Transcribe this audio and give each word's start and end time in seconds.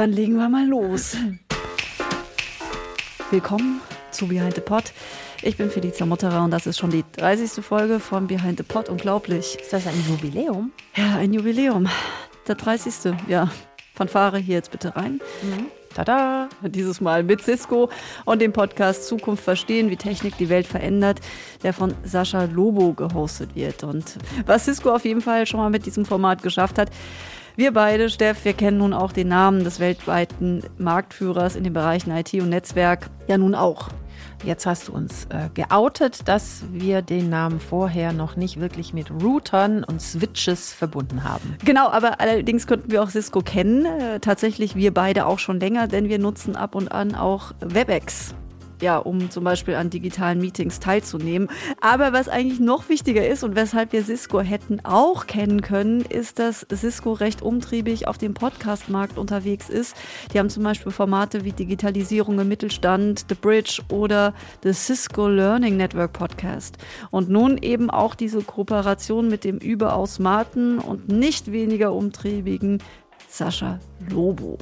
Dann 0.00 0.12
legen 0.12 0.38
wir 0.38 0.48
mal 0.48 0.66
los. 0.66 1.14
Willkommen 3.30 3.82
zu 4.10 4.28
Behind 4.28 4.54
the 4.54 4.62
Pod. 4.62 4.94
Ich 5.42 5.58
bin 5.58 5.70
Felicia 5.70 6.06
Mutterer 6.06 6.42
und 6.42 6.52
das 6.52 6.66
ist 6.66 6.78
schon 6.78 6.88
die 6.88 7.04
30. 7.18 7.62
Folge 7.62 8.00
von 8.00 8.26
Behind 8.26 8.56
the 8.56 8.62
Pod. 8.62 8.88
Unglaublich. 8.88 9.58
Ist 9.60 9.74
das 9.74 9.86
ein 9.86 10.02
Jubiläum? 10.08 10.72
Ja, 10.96 11.16
ein 11.18 11.34
Jubiläum. 11.34 11.86
Der 12.48 12.54
30. 12.54 13.12
Ja. 13.28 13.50
Fanfare 13.92 14.38
hier 14.38 14.54
jetzt 14.54 14.70
bitte 14.70 14.96
rein. 14.96 15.20
Mhm. 15.42 15.66
Tada! 15.94 16.48
Dieses 16.62 17.02
Mal 17.02 17.22
mit 17.22 17.42
Cisco 17.42 17.90
und 18.24 18.40
dem 18.40 18.54
Podcast 18.54 19.06
Zukunft 19.06 19.44
verstehen, 19.44 19.90
wie 19.90 19.96
Technik 19.98 20.38
die 20.38 20.48
Welt 20.48 20.66
verändert, 20.66 21.20
der 21.62 21.74
von 21.74 21.92
Sascha 22.04 22.44
Lobo 22.44 22.94
gehostet 22.94 23.54
wird. 23.54 23.84
Und 23.84 24.16
was 24.46 24.64
Cisco 24.64 24.94
auf 24.94 25.04
jeden 25.04 25.20
Fall 25.20 25.44
schon 25.44 25.60
mal 25.60 25.68
mit 25.68 25.84
diesem 25.84 26.06
Format 26.06 26.42
geschafft 26.42 26.78
hat, 26.78 26.90
wir 27.60 27.74
beide, 27.74 28.08
Steff, 28.08 28.46
wir 28.46 28.54
kennen 28.54 28.78
nun 28.78 28.94
auch 28.94 29.12
den 29.12 29.28
Namen 29.28 29.64
des 29.64 29.80
weltweiten 29.80 30.62
Marktführers 30.78 31.56
in 31.56 31.62
den 31.62 31.74
Bereichen 31.74 32.10
IT 32.10 32.32
und 32.32 32.48
Netzwerk 32.48 33.10
ja 33.28 33.36
nun 33.36 33.54
auch. 33.54 33.90
Jetzt 34.44 34.64
hast 34.64 34.88
du 34.88 34.92
uns 34.92 35.26
äh, 35.26 35.50
geoutet, 35.52 36.26
dass 36.26 36.62
wir 36.72 37.02
den 37.02 37.28
Namen 37.28 37.60
vorher 37.60 38.14
noch 38.14 38.36
nicht 38.36 38.58
wirklich 38.58 38.94
mit 38.94 39.10
Routern 39.10 39.84
und 39.84 40.00
Switches 40.00 40.72
verbunden 40.72 41.22
haben. 41.22 41.56
Genau, 41.62 41.90
aber 41.90 42.18
allerdings 42.20 42.66
könnten 42.66 42.90
wir 42.90 43.02
auch 43.02 43.10
Cisco 43.10 43.42
kennen. 43.42 43.84
Äh, 43.84 44.20
tatsächlich 44.20 44.74
wir 44.74 44.94
beide 44.94 45.26
auch 45.26 45.38
schon 45.38 45.60
länger, 45.60 45.86
denn 45.86 46.08
wir 46.08 46.18
nutzen 46.18 46.56
ab 46.56 46.74
und 46.74 46.90
an 46.90 47.14
auch 47.14 47.52
WebEx 47.60 48.34
ja, 48.80 48.98
um 48.98 49.30
zum 49.30 49.44
Beispiel 49.44 49.74
an 49.74 49.90
digitalen 49.90 50.40
Meetings 50.40 50.80
teilzunehmen. 50.80 51.48
Aber 51.80 52.12
was 52.12 52.28
eigentlich 52.28 52.60
noch 52.60 52.88
wichtiger 52.88 53.26
ist 53.26 53.42
und 53.42 53.56
weshalb 53.56 53.92
wir 53.92 54.04
Cisco 54.04 54.40
hätten 54.40 54.80
auch 54.84 55.26
kennen 55.26 55.62
können, 55.62 56.02
ist, 56.02 56.38
dass 56.38 56.66
Cisco 56.72 57.12
recht 57.12 57.42
umtriebig 57.42 58.08
auf 58.08 58.18
dem 58.18 58.34
Podcast-Markt 58.34 59.18
unterwegs 59.18 59.68
ist. 59.68 59.96
Die 60.32 60.38
haben 60.38 60.50
zum 60.50 60.62
Beispiel 60.62 60.92
Formate 60.92 61.44
wie 61.44 61.52
Digitalisierung 61.52 62.38
im 62.38 62.48
Mittelstand, 62.48 63.26
The 63.28 63.34
Bridge 63.34 63.82
oder 63.90 64.34
The 64.62 64.72
Cisco 64.72 65.28
Learning 65.28 65.76
Network 65.76 66.12
Podcast. 66.12 66.78
Und 67.10 67.28
nun 67.28 67.58
eben 67.58 67.90
auch 67.90 68.14
diese 68.14 68.42
Kooperation 68.42 69.28
mit 69.28 69.44
dem 69.44 69.58
überaus 69.58 70.14
smarten 70.14 70.78
und 70.78 71.08
nicht 71.08 71.52
weniger 71.52 71.92
umtriebigen 71.92 72.82
Sascha 73.28 73.78
Lobo. 74.10 74.58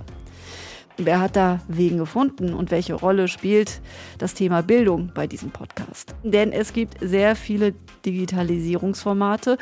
Wer 1.01 1.21
hat 1.21 1.37
da 1.37 1.61
Wegen 1.69 1.99
gefunden 1.99 2.53
und 2.53 2.73
welche 2.73 2.95
Rolle 2.95 3.29
spielt 3.29 3.81
das 4.19 4.35
Thema 4.35 4.65
Bildung 4.65 5.13
bei 5.15 5.29
diesem 5.29 5.51
Podcast? 5.51 6.17
Denn 6.25 6.51
es 6.51 6.73
gibt 6.73 6.97
sehr 7.01 7.37
viele 7.37 7.73
Digitalisierungsformate. 8.05 9.59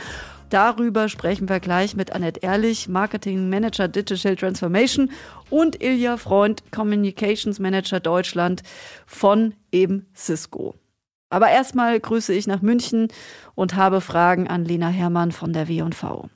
Darüber 0.48 1.10
sprechen 1.10 1.50
wir 1.50 1.60
gleich 1.60 1.94
mit 1.94 2.14
Annette 2.14 2.40
Ehrlich, 2.40 2.88
Marketing 2.88 3.50
Manager 3.50 3.86
Digital 3.86 4.34
Transformation 4.34 5.10
und 5.50 5.82
Ilja 5.82 6.16
Freund, 6.16 6.72
Communications 6.72 7.58
Manager 7.58 8.00
Deutschland 8.00 8.62
von 9.06 9.52
eben 9.70 10.06
Cisco. 10.14 10.74
Aber 11.28 11.50
erstmal 11.50 12.00
grüße 12.00 12.32
ich 12.32 12.46
nach 12.46 12.62
München 12.62 13.08
und 13.54 13.74
habe 13.74 14.00
Fragen 14.00 14.48
an 14.48 14.64
Lena 14.64 14.88
Herrmann 14.88 15.32
von 15.32 15.52
der 15.52 15.68
W&V. 15.68 16.30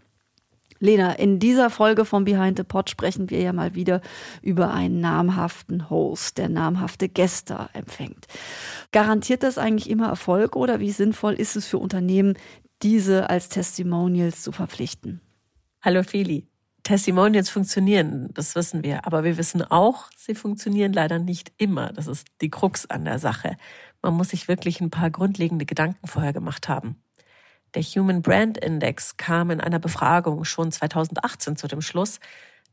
Lena, 0.83 1.13
in 1.13 1.39
dieser 1.39 1.69
Folge 1.69 2.07
von 2.07 2.25
Behind 2.25 2.57
the 2.57 2.65
Pod 2.65 2.89
sprechen 2.89 3.29
wir 3.29 3.41
ja 3.41 3.53
mal 3.53 3.75
wieder 3.75 4.01
über 4.41 4.73
einen 4.73 5.01
namhaften 5.01 5.91
Host, 5.91 6.39
der 6.39 6.49
namhafte 6.49 7.11
Gäste 7.11 7.69
empfängt. 7.75 8.27
Garantiert 8.91 9.43
das 9.43 9.59
eigentlich 9.59 9.91
immer 9.91 10.09
Erfolg 10.09 10.57
oder 10.57 10.81
wie 10.81 10.91
sinnvoll 10.91 11.35
ist 11.35 11.55
es 11.55 11.67
für 11.67 11.77
Unternehmen, 11.77 12.35
diese 12.83 13.29
als 13.29 13.51
Testimonials 13.51 14.43
zu 14.43 14.53
verpflichten? 14.53 15.21
Hallo 15.83 16.03
Feli. 16.03 16.47
Testimonials 16.83 17.51
funktionieren, 17.51 18.31
das 18.33 18.55
wissen 18.55 18.83
wir, 18.83 19.07
aber 19.07 19.23
wir 19.23 19.37
wissen 19.37 19.63
auch, 19.63 20.07
sie 20.17 20.35
funktionieren 20.35 20.95
leider 20.95 21.19
nicht 21.19 21.53
immer. 21.59 21.93
Das 21.93 22.07
ist 22.07 22.27
die 22.41 22.49
Krux 22.49 22.87
an 22.87 23.05
der 23.05 23.19
Sache. 23.19 23.59
Man 24.01 24.15
muss 24.15 24.31
sich 24.31 24.49
wirklich 24.49 24.81
ein 24.81 24.89
paar 24.89 25.11
grundlegende 25.11 25.67
Gedanken 25.67 26.07
vorher 26.07 26.33
gemacht 26.33 26.71
haben. 26.71 26.97
Der 27.75 27.83
Human 27.83 28.23
Brand 28.23 28.59
Index 28.59 29.17
kam 29.17 29.51
in 29.51 29.61
einer 29.61 29.79
Befragung 29.79 30.45
schon 30.45 30.73
2018 30.73 31.57
zu 31.57 31.69
dem 31.69 31.81
Schluss, 31.81 32.19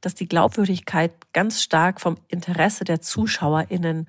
dass 0.02 0.16
die 0.16 0.28
Glaubwürdigkeit 0.28 1.12
ganz 1.34 1.62
stark 1.62 2.02
vom 2.02 2.18
Interesse 2.28 2.84
der 2.84 3.02
ZuschauerInnen 3.02 4.08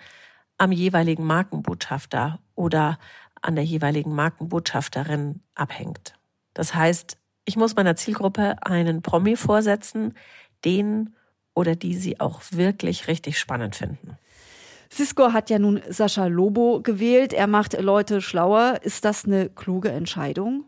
am 0.59 0.73
jeweiligen 0.73 1.25
Markenbotschafter 1.25 2.41
oder 2.55 2.99
an 3.41 3.55
der 3.55 3.65
jeweiligen 3.65 4.15
Markenbotschafterin 4.15 5.41
abhängt. 5.55 6.15
Das 6.55 6.75
heißt, 6.75 7.17
ich 7.45 7.57
muss 7.57 7.77
meiner 7.77 7.97
Zielgruppe 7.97 8.57
einen 8.63 9.03
Promi 9.03 9.37
vorsetzen, 9.37 10.15
den 10.65 11.15
oder 11.55 11.77
die 11.77 11.95
sie 11.95 12.21
auch 12.21 12.43
wirklich 12.51 13.09
richtig 13.09 13.39
spannend 13.39 13.77
finden. 13.77 14.19
Cisco 14.91 15.33
hat 15.33 15.51
ja 15.51 15.59
nun 15.59 15.81
Sascha 15.89 16.27
Lobo 16.27 16.81
gewählt. 16.83 17.33
Er 17.33 17.47
macht 17.47 17.79
Leute 17.81 18.21
schlauer. 18.21 18.81
Ist 18.83 19.05
das 19.05 19.25
eine 19.25 19.49
kluge 19.51 19.91
Entscheidung? 19.91 20.65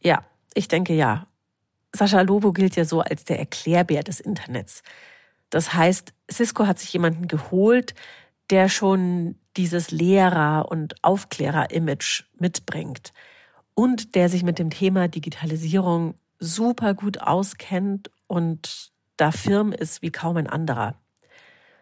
Ja, 0.00 0.24
ich 0.54 0.68
denke 0.68 0.94
ja. 0.94 1.26
Sascha 1.94 2.20
Lobo 2.20 2.52
gilt 2.52 2.76
ja 2.76 2.84
so 2.84 3.00
als 3.00 3.24
der 3.24 3.38
Erklärbär 3.38 4.02
des 4.02 4.20
Internets. 4.20 4.82
Das 5.50 5.72
heißt, 5.74 6.12
Cisco 6.30 6.66
hat 6.66 6.78
sich 6.78 6.92
jemanden 6.92 7.26
geholt, 7.28 7.94
der 8.50 8.68
schon 8.68 9.36
dieses 9.56 9.90
Lehrer- 9.90 10.70
und 10.70 11.02
Aufklärer-Image 11.02 12.24
mitbringt 12.38 13.12
und 13.74 14.14
der 14.14 14.28
sich 14.28 14.42
mit 14.42 14.58
dem 14.58 14.70
Thema 14.70 15.08
Digitalisierung 15.08 16.14
super 16.38 16.94
gut 16.94 17.20
auskennt 17.20 18.10
und 18.26 18.92
da 19.16 19.32
firm 19.32 19.72
ist 19.72 20.02
wie 20.02 20.10
kaum 20.10 20.36
ein 20.36 20.46
anderer. 20.46 20.94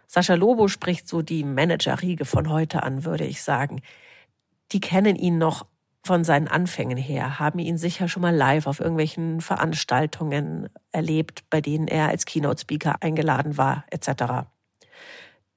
Sascha 0.06 0.34
Lobo 0.34 0.68
spricht 0.68 1.08
so 1.08 1.22
die 1.22 1.44
Managerriege 1.44 2.24
von 2.24 2.48
heute 2.48 2.82
an, 2.82 3.04
würde 3.04 3.24
ich 3.24 3.42
sagen. 3.42 3.82
Die 4.72 4.80
kennen 4.80 5.16
ihn 5.16 5.38
noch 5.38 5.66
von 6.06 6.24
seinen 6.24 6.48
Anfängen 6.48 6.96
her, 6.96 7.38
haben 7.38 7.58
ihn 7.58 7.76
sicher 7.76 8.08
schon 8.08 8.22
mal 8.22 8.34
live 8.34 8.66
auf 8.66 8.80
irgendwelchen 8.80 9.40
Veranstaltungen 9.40 10.68
erlebt, 10.92 11.44
bei 11.50 11.60
denen 11.60 11.88
er 11.88 12.08
als 12.08 12.24
Keynote-Speaker 12.24 12.96
eingeladen 13.02 13.58
war, 13.58 13.84
etc. 13.90 14.46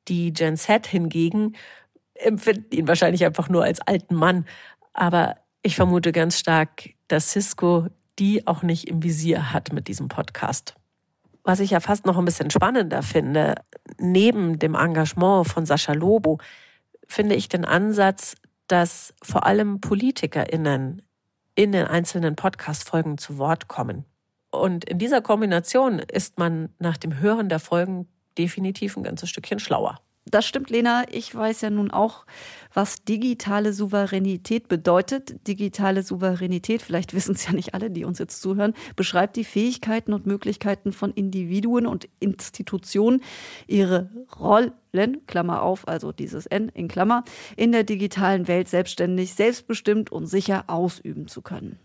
Die 0.08 0.34
Gen 0.34 0.58
Z 0.58 0.88
hingegen 0.88 1.56
empfinden 2.16 2.76
ihn 2.76 2.88
wahrscheinlich 2.88 3.24
einfach 3.24 3.48
nur 3.48 3.64
als 3.64 3.80
alten 3.80 4.16
Mann, 4.16 4.46
aber 4.94 5.38
ich 5.62 5.76
vermute 5.76 6.12
ganz 6.12 6.38
stark, 6.38 6.90
dass 7.08 7.32
Cisco 7.32 7.88
die 8.20 8.46
auch 8.48 8.64
nicht 8.64 8.90
im 8.90 9.02
Visier 9.02 9.54
hat 9.54 9.72
mit 9.72 9.88
diesem 9.88 10.10
Podcast. 10.10 10.76
Was 11.44 11.62
ich 11.62 11.72
ja 11.72 11.80
fast 11.80 12.06
noch 12.06 12.18
ein 12.18 12.26
bisschen 12.26 12.52
spannender 12.52 13.02
finde, 13.02 13.56
neben 13.98 14.60
dem 14.60 14.76
Engagement 14.76 15.48
von 15.48 15.66
Sascha 15.66 15.94
Lobo, 15.94 16.40
finde 17.08 17.36
ich 17.36 17.48
den 17.48 17.64
Ansatz, 17.64 18.36
dass 18.70 19.14
vor 19.22 19.46
allem 19.46 19.82
PolitikerInnen 19.82 21.02
in 21.56 21.72
den 21.74 21.86
einzelnen 21.86 22.36
Podcast-Folgen 22.36 23.18
zu 23.18 23.38
Wort 23.38 23.68
kommen. 23.68 24.06
Und 24.52 24.86
in 24.86 24.98
dieser 24.98 25.22
Kombination 25.22 26.00
ist 26.00 26.40
man 26.40 26.70
nach 26.80 26.98
dem 26.98 27.20
Hören 27.20 27.50
der 27.50 27.60
Folgen 27.60 28.08
definitiv 28.38 28.96
ein 28.96 29.04
ganzes 29.04 29.30
Stückchen 29.30 29.60
schlauer. 29.60 30.00
Das 30.30 30.46
stimmt, 30.46 30.70
Lena. 30.70 31.06
Ich 31.12 31.34
weiß 31.34 31.62
ja 31.62 31.72
nun 31.72 31.90
auch, 31.90 32.26
was 32.74 33.04
digitale 33.04 33.74
Souveränität 33.74 34.68
bedeutet. 34.68 35.48
Digitale 35.48 36.04
Souveränität, 36.04 36.84
vielleicht 36.84 37.14
wissen 37.16 37.34
es 37.34 37.48
ja 37.48 37.54
nicht 37.54 37.74
alle, 37.74 37.90
die 37.90 38.06
uns 38.06 38.20
jetzt 38.20 38.42
zuhören, 38.42 38.76
beschreibt 38.96 39.36
die 39.38 39.44
Fähigkeiten 39.44 40.14
und 40.14 40.28
Möglichkeiten 40.28 40.92
von 40.92 41.12
Individuen 41.12 41.88
und 41.88 42.08
Institutionen, 42.20 43.24
ihre 43.66 44.12
Rollen, 44.40 45.26
Klammer 45.26 45.64
auf, 45.64 45.88
also 45.88 46.12
dieses 46.12 46.46
N 46.46 46.70
in 46.70 46.88
Klammer, 46.88 47.24
in 47.56 47.72
der 47.72 47.84
digitalen 47.84 48.48
Welt 48.48 48.68
selbstständig, 48.68 49.34
selbstbestimmt 49.34 50.12
und 50.12 50.28
sicher 50.28 50.66
ausüben 50.68 51.28
zu 51.28 51.42
können. 51.42 51.80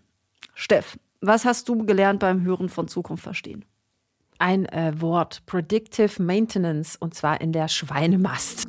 Steff, 0.53 0.99
was 1.23 1.47
hast 1.47 1.71
du 1.71 1.87
gelernt 1.87 2.21
beim 2.21 2.43
Hören 2.43 2.69
von 2.69 2.89
Zukunft 2.89 3.23
verstehen? 3.23 3.65
Ein 4.45 4.67
äh, 4.67 4.93
Wort, 5.01 5.43
Predictive 5.47 6.23
Maintenance, 6.23 6.97
und 7.01 7.15
zwar 7.15 7.41
in 7.41 7.53
der 7.53 7.67
Schweinemast. 7.67 8.65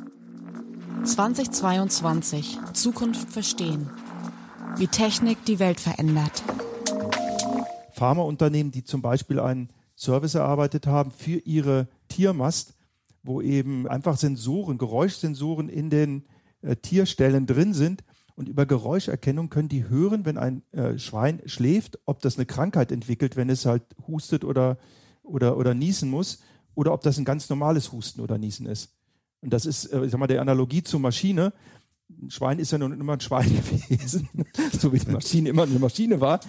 2022, 1.04 2.58
Zukunft 2.72 3.30
verstehen. 3.30 3.90
Wie 4.78 4.86
Technik 4.86 5.44
die 5.44 5.58
Welt 5.58 5.78
verändert. 5.78 6.42
Pharmaunternehmen, 7.92 8.72
die 8.72 8.84
zum 8.84 9.02
Beispiel 9.02 9.38
einen 9.38 9.68
Service 9.94 10.34
erarbeitet 10.34 10.86
haben 10.86 11.10
für 11.10 11.40
ihre 11.40 11.88
Tiermast, 12.08 12.72
wo 13.22 13.42
eben 13.42 13.86
einfach 13.86 14.16
Sensoren, 14.16 14.78
Geräuschsensoren 14.78 15.68
in 15.68 15.90
den 15.90 16.24
äh, 16.62 16.76
Tierstellen 16.76 17.44
drin 17.44 17.74
sind. 17.74 18.02
Und 18.34 18.48
über 18.48 18.64
Geräuscherkennung 18.64 19.50
können 19.50 19.68
die 19.68 19.86
hören, 19.90 20.24
wenn 20.24 20.38
ein 20.38 20.62
äh, 20.72 20.98
Schwein 20.98 21.42
schläft, 21.44 21.98
ob 22.06 22.22
das 22.22 22.36
eine 22.36 22.46
Krankheit 22.46 22.90
entwickelt, 22.92 23.36
wenn 23.36 23.50
es 23.50 23.66
halt 23.66 23.82
hustet 24.06 24.42
oder 24.42 24.78
oder, 25.26 25.56
oder 25.56 25.74
niesen 25.74 26.10
muss 26.10 26.38
oder 26.76 26.92
ob 26.92 27.02
das 27.02 27.18
ein 27.18 27.24
ganz 27.24 27.48
normales 27.48 27.90
Husten 27.90 28.20
oder 28.20 28.38
Niesen 28.38 28.66
ist. 28.66 28.90
Und 29.40 29.52
das 29.52 29.66
ist, 29.66 29.86
äh, 29.86 30.04
ich 30.04 30.12
sag 30.12 30.20
mal, 30.20 30.26
der 30.28 30.40
Analogie 30.40 30.82
zur 30.82 31.00
Maschine. 31.00 31.52
ein 32.22 32.30
Schwein 32.30 32.58
ist 32.58 32.70
ja 32.70 32.78
nun 32.78 32.92
immer 32.92 33.14
ein 33.14 33.20
Schwein 33.20 33.48
gewesen, 33.88 34.28
so 34.78 34.92
wie 34.92 34.98
die 34.98 35.10
Maschine 35.10 35.48
immer 35.48 35.64
eine 35.64 35.78
Maschine 35.78 36.20
war. 36.20 36.40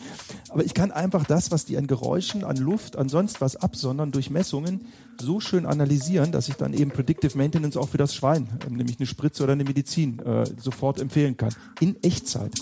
Aber 0.50 0.64
ich 0.64 0.74
kann 0.74 0.92
einfach 0.92 1.26
das, 1.26 1.50
was 1.50 1.66
die 1.66 1.78
an 1.78 1.88
Geräuschen, 1.88 2.44
an 2.44 2.58
Luft, 2.58 2.98
an 2.98 3.10
sonst 3.10 3.42
was 3.42 3.56
absondern 3.56 4.12
durch 4.12 4.30
Messungen, 4.30 4.86
so 5.20 5.40
schön 5.40 5.66
analysieren, 5.66 6.32
dass 6.32 6.50
ich 6.50 6.56
dann 6.56 6.74
eben 6.74 6.92
Predictive 6.92 7.38
Maintenance 7.38 7.78
auch 7.78 7.90
für 7.90 7.98
das 7.98 8.14
Schwein, 8.14 8.48
ähm, 8.68 8.76
nämlich 8.76 9.00
eine 9.00 9.08
Spritze 9.08 9.44
oder 9.44 9.54
eine 9.54 9.64
Medizin, 9.64 10.20
äh, 10.20 10.46
sofort 10.58 11.00
empfehlen 11.00 11.38
kann. 11.38 11.56
In 11.80 12.02
Echtzeit. 12.04 12.54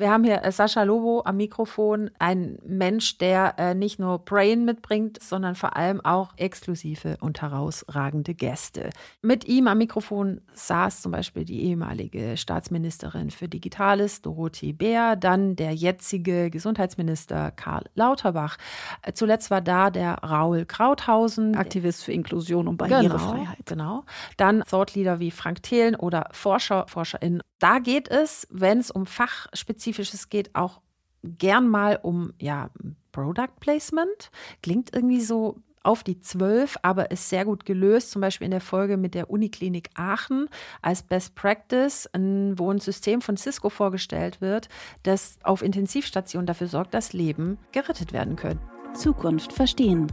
Wir 0.00 0.10
haben 0.10 0.24
hier 0.24 0.42
äh, 0.42 0.50
Sascha 0.50 0.82
Lobo 0.82 1.22
am 1.26 1.36
Mikrofon, 1.36 2.10
ein 2.18 2.58
Mensch, 2.66 3.18
der 3.18 3.54
äh, 3.58 3.74
nicht 3.74 3.98
nur 3.98 4.18
Brain 4.18 4.64
mitbringt, 4.64 5.22
sondern 5.22 5.54
vor 5.54 5.76
allem 5.76 6.02
auch 6.02 6.30
exklusive 6.38 7.18
und 7.20 7.42
herausragende 7.42 8.32
Gäste. 8.32 8.90
Mit 9.20 9.46
ihm 9.46 9.68
am 9.68 9.76
Mikrofon 9.76 10.40
saß 10.54 11.02
zum 11.02 11.12
Beispiel 11.12 11.44
die 11.44 11.64
ehemalige 11.64 12.38
Staatsministerin 12.38 13.30
für 13.30 13.46
Digitales, 13.46 14.22
Dorothee 14.22 14.72
Bär, 14.72 15.16
dann 15.16 15.54
der 15.54 15.74
jetzige 15.74 16.48
Gesundheitsminister 16.48 17.50
Karl 17.50 17.84
Lauterbach. 17.94 18.56
Äh, 19.02 19.12
zuletzt 19.12 19.50
war 19.50 19.60
da 19.60 19.90
der 19.90 20.14
Raul 20.14 20.64
Krauthausen, 20.64 21.56
Aktivist 21.56 22.04
für 22.04 22.12
Inklusion 22.12 22.68
und 22.68 22.78
Barrierefreiheit. 22.78 23.66
Genau, 23.66 24.00
genau. 24.00 24.04
Dann 24.38 24.62
Thought 24.62 24.94
Leader 24.94 25.20
wie 25.20 25.30
Frank 25.30 25.62
Thelen 25.62 25.94
oder 25.94 26.28
Forscher, 26.32 26.86
ForscherInnen. 26.88 27.42
Da 27.60 27.78
geht 27.78 28.08
es, 28.08 28.48
wenn 28.50 28.78
es 28.78 28.90
um 28.90 29.06
fachspezifische 29.06 29.56
Spezifisches 29.56 30.28
geht, 30.28 30.54
auch 30.54 30.80
gern 31.22 31.68
mal 31.68 32.00
um 32.02 32.32
ja, 32.40 32.70
Product 33.12 33.60
Placement. 33.60 34.30
Klingt 34.62 34.94
irgendwie 34.94 35.20
so 35.20 35.62
auf 35.82 36.02
die 36.02 36.20
zwölf, 36.20 36.76
aber 36.82 37.10
ist 37.10 37.28
sehr 37.28 37.44
gut 37.44 37.64
gelöst, 37.64 38.10
zum 38.10 38.20
Beispiel 38.20 38.46
in 38.46 38.50
der 38.50 38.60
Folge 38.60 38.96
mit 38.96 39.14
der 39.14 39.30
Uniklinik 39.30 39.90
Aachen 39.94 40.48
als 40.82 41.02
Best 41.02 41.34
Practice, 41.34 42.08
wo 42.14 42.70
ein 42.70 42.80
System 42.80 43.20
von 43.20 43.36
Cisco 43.36 43.68
vorgestellt 43.70 44.40
wird, 44.40 44.68
das 45.02 45.38
auf 45.42 45.62
Intensivstationen 45.62 46.46
dafür 46.46 46.68
sorgt, 46.68 46.94
dass 46.94 47.12
Leben 47.12 47.58
gerettet 47.72 48.12
werden 48.12 48.36
können. 48.36 48.60
Zukunft 48.94 49.52
verstehen. 49.52 50.10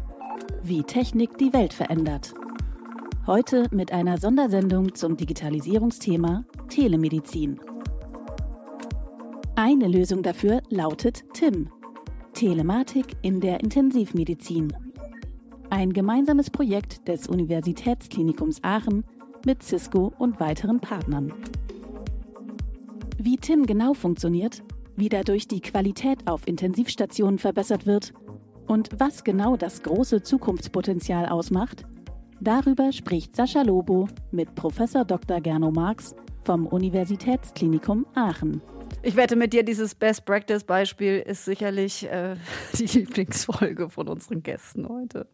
Wie 0.64 0.84
Technik 0.84 1.38
die 1.38 1.52
Welt 1.54 1.74
verändert. 1.74 2.34
Heute 3.28 3.66
mit 3.72 3.92
einer 3.92 4.18
Sondersendung 4.18 4.96
zum 4.96 5.18
Digitalisierungsthema 5.18 6.46
Telemedizin. 6.70 7.60
Eine 9.54 9.90
Lösung 9.90 10.24
dafür 10.24 10.62
lautet 10.70 11.26
TIM, 11.34 11.70
Telematik 12.32 13.18
in 13.24 13.42
der 13.42 13.60
Intensivmedizin. 13.60 14.72
Ein 15.70 15.92
gemeinsames 15.92 16.50
Projekt 16.50 17.06
des 17.10 17.28
Universitätsklinikums 17.28 18.64
Aachen 18.64 19.04
mit 19.46 19.62
Cisco 19.62 20.14
und 20.18 20.40
weiteren 20.40 20.80
Partnern. 20.80 21.34
Wie 23.18 23.36
TIM 23.36 23.66
genau 23.66 23.94
funktioniert, 23.94 24.64
wie 24.96 25.10
dadurch 25.10 25.50
die 25.50 25.60
Qualität 25.60 26.26
auf 26.30 26.48
Intensivstationen 26.48 27.40
verbessert 27.40 27.86
wird 27.86 28.14
und 28.68 28.90
was 29.00 29.26
genau 29.26 29.58
das 29.58 29.84
große 29.84 30.24
Zukunftspotenzial 30.24 31.26
ausmacht, 31.26 31.86
darüber 32.40 32.92
spricht 32.92 33.36
Sascha 33.36 33.62
Lobo 33.62 34.08
mit 34.32 34.56
Prof. 34.56 34.76
Dr. 35.08 35.42
Gernot 35.42 35.76
Marx 35.76 36.16
vom 36.44 36.66
Universitätsklinikum 36.66 38.06
Aachen. 38.16 38.62
Ich 39.04 39.16
wette 39.16 39.36
mit 39.36 39.54
dir, 39.54 39.64
dieses 39.64 39.96
Best 39.96 40.26
Practice 40.26 40.64
Beispiel 40.64 41.20
ist 41.20 41.46
sicherlich 41.46 42.10
äh, 42.10 42.36
die 42.74 42.86
Lieblingsfolge 42.86 43.90
von 43.90 44.08
unseren 44.08 44.44
Gästen 44.44 44.88
heute. 44.88 45.28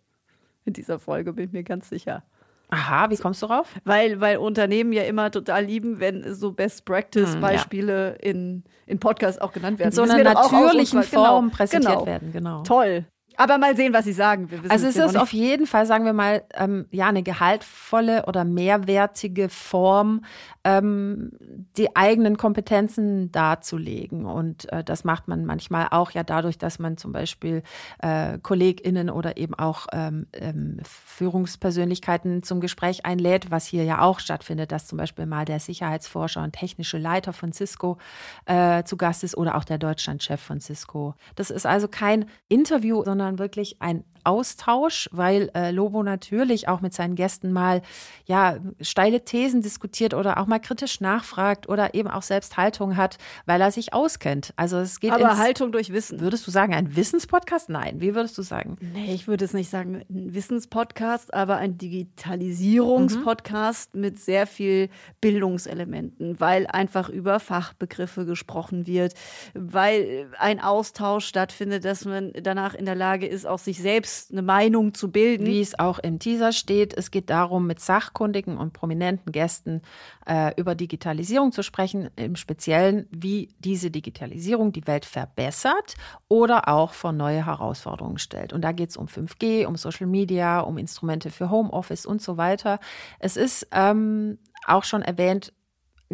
In 0.65 0.73
dieser 0.73 0.99
Folge 0.99 1.33
bin 1.33 1.45
ich 1.45 1.51
mir 1.51 1.63
ganz 1.63 1.89
sicher. 1.89 2.23
Aha, 2.69 3.09
wie 3.11 3.17
kommst 3.17 3.41
du 3.43 3.47
drauf? 3.47 3.67
Weil, 3.83 4.19
weil 4.19 4.37
Unternehmen 4.37 4.93
ja 4.93 5.03
immer 5.03 5.29
total 5.29 5.65
lieben, 5.65 5.99
wenn 5.99 6.33
so 6.33 6.53
Best 6.53 6.85
Practice 6.85 7.35
Beispiele 7.35 8.13
hm, 8.13 8.17
ja. 8.23 8.31
in, 8.31 8.63
in 8.87 8.99
Podcasts 8.99 9.39
auch 9.39 9.53
genannt 9.53 9.77
werden. 9.77 9.89
In 9.89 9.95
so 9.95 10.01
einer 10.01 10.23
natürlichen 10.23 11.03
Form 11.03 11.45
genau, 11.45 11.55
präsentiert 11.55 11.93
genau. 11.93 12.05
werden, 12.07 12.31
genau. 12.31 12.63
Toll. 12.63 13.05
Aber 13.37 13.57
mal 13.57 13.75
sehen, 13.75 13.93
was 13.93 14.05
Sie 14.05 14.13
sagen. 14.13 14.49
also 14.69 14.87
es 14.87 14.95
ist 14.95 15.17
auf 15.17 15.33
jeden 15.33 15.65
Fall, 15.65 15.85
sagen 15.85 16.05
wir 16.05 16.13
mal, 16.13 16.43
ähm, 16.53 16.85
ja, 16.91 17.07
eine 17.07 17.23
gehaltvolle 17.23 18.25
oder 18.25 18.43
mehrwertige 18.43 19.49
Form, 19.49 20.23
ähm, 20.63 21.31
die 21.77 21.95
eigenen 21.95 22.37
Kompetenzen 22.37 23.31
darzulegen. 23.31 24.25
Und 24.25 24.71
äh, 24.71 24.83
das 24.83 25.03
macht 25.03 25.27
man 25.27 25.45
manchmal 25.45 25.87
auch 25.91 26.11
ja 26.11 26.23
dadurch, 26.23 26.57
dass 26.57 26.79
man 26.79 26.97
zum 26.97 27.11
Beispiel 27.11 27.63
äh, 27.99 28.37
KollegInnen 28.39 29.09
oder 29.09 29.37
eben 29.37 29.55
auch 29.55 29.87
ähm, 29.91 30.27
ähm, 30.33 30.77
Führungspersönlichkeiten 30.83 32.43
zum 32.43 32.61
Gespräch 32.61 33.05
einlädt, 33.05 33.51
was 33.51 33.65
hier 33.65 33.83
ja 33.83 34.01
auch 34.01 34.19
stattfindet, 34.19 34.71
dass 34.71 34.87
zum 34.87 34.97
Beispiel 34.97 35.25
mal 35.25 35.45
der 35.45 35.59
Sicherheitsforscher 35.59 36.43
und 36.43 36.53
technische 36.53 36.97
Leiter 36.97 37.33
von 37.33 37.51
Cisco 37.51 37.97
äh, 38.45 38.83
zu 38.83 38.97
Gast 38.97 39.23
ist 39.23 39.35
oder 39.37 39.55
auch 39.55 39.63
der 39.63 39.77
Deutschlandchef 39.77 40.41
von 40.41 40.59
Cisco. 40.59 41.15
Das 41.35 41.49
ist 41.49 41.65
also 41.65 41.87
kein 41.87 42.25
Interview, 42.47 43.03
sondern 43.03 43.22
wirklich 43.39 43.81
ein 43.81 44.03
Austausch, 44.23 45.09
weil 45.11 45.51
äh, 45.53 45.71
Lobo 45.71 46.01
natürlich 46.03 46.69
auch 46.69 46.81
mit 46.81 46.93
seinen 46.93 47.15
Gästen 47.15 47.51
mal 47.51 47.81
ja 48.25 48.57
steile 48.79 49.25
Thesen 49.25 49.61
diskutiert 49.61 50.13
oder 50.13 50.37
auch 50.37 50.45
mal 50.47 50.59
kritisch 50.59 51.01
nachfragt 51.01 51.67
oder 51.67 51.93
eben 51.93 52.07
auch 52.09 52.21
selbst 52.21 52.55
Haltung 52.57 52.95
hat, 52.95 53.17
weil 53.45 53.59
er 53.59 53.71
sich 53.71 53.93
auskennt. 53.93 54.53
Also 54.55 54.77
es 54.77 55.01
geht 55.01 55.11
aber 55.11 55.31
ins, 55.31 55.39
Haltung 55.39 55.71
durch 55.71 55.91
Wissen. 55.91 56.19
Würdest 56.21 56.45
du 56.47 56.51
sagen 56.51 56.73
ein 56.73 56.95
Wissenspodcast? 56.95 57.69
Nein. 57.69 58.01
Wie 58.01 58.15
würdest 58.15 58.37
du 58.37 58.43
sagen? 58.43 58.77
Nee, 58.79 59.13
ich 59.13 59.27
würde 59.27 59.43
es 59.45 59.53
nicht 59.53 59.69
sagen 59.69 60.03
ein 60.09 60.33
Wissenspodcast, 60.33 61.33
aber 61.33 61.57
ein 61.57 61.77
Digitalisierungspodcast 61.77 63.95
mhm. 63.95 64.01
mit 64.01 64.19
sehr 64.19 64.47
viel 64.47 64.89
Bildungselementen, 65.19 66.39
weil 66.39 66.65
einfach 66.67 67.09
über 67.09 67.41
Fachbegriffe 67.41 68.25
gesprochen 68.25 68.87
wird, 68.87 69.15
weil 69.53 70.29
ein 70.39 70.61
Austausch 70.61 71.25
stattfindet, 71.25 71.83
dass 71.83 72.05
man 72.05 72.31
danach 72.41 72.73
in 72.73 72.85
der 72.85 72.95
Lage 72.95 73.12
ist, 73.21 73.45
auch 73.45 73.59
sich 73.59 73.79
selbst 73.79 73.93
selbst 73.93 74.31
eine 74.31 74.41
Meinung 74.41 74.93
zu 74.93 75.11
bilden. 75.11 75.45
Wie 75.45 75.61
es 75.61 75.77
auch 75.77 75.99
im 75.99 76.19
Teaser 76.19 76.51
steht, 76.51 76.93
es 76.97 77.11
geht 77.11 77.29
darum, 77.29 77.67
mit 77.67 77.79
sachkundigen 77.79 78.57
und 78.57 78.73
prominenten 78.73 79.31
Gästen 79.31 79.81
äh, 80.27 80.51
über 80.59 80.75
Digitalisierung 80.75 81.51
zu 81.51 81.63
sprechen, 81.63 82.09
im 82.15 82.35
Speziellen, 82.35 83.07
wie 83.11 83.49
diese 83.59 83.91
Digitalisierung 83.91 84.71
die 84.71 84.87
Welt 84.87 85.05
verbessert 85.05 85.95
oder 86.27 86.67
auch 86.67 86.93
vor 86.93 87.11
neue 87.11 87.45
Herausforderungen 87.45 88.17
stellt. 88.17 88.51
Und 88.51 88.61
da 88.61 88.71
geht 88.71 88.89
es 88.89 88.97
um 88.97 89.05
5G, 89.05 89.65
um 89.65 89.75
Social 89.75 90.07
Media, 90.07 90.59
um 90.61 90.77
Instrumente 90.77 91.29
für 91.29 91.49
Homeoffice 91.49 92.05
und 92.05 92.21
so 92.21 92.37
weiter. 92.37 92.79
Es 93.19 93.37
ist 93.37 93.67
ähm, 93.71 94.39
auch 94.65 94.83
schon 94.83 95.01
erwähnt, 95.01 95.53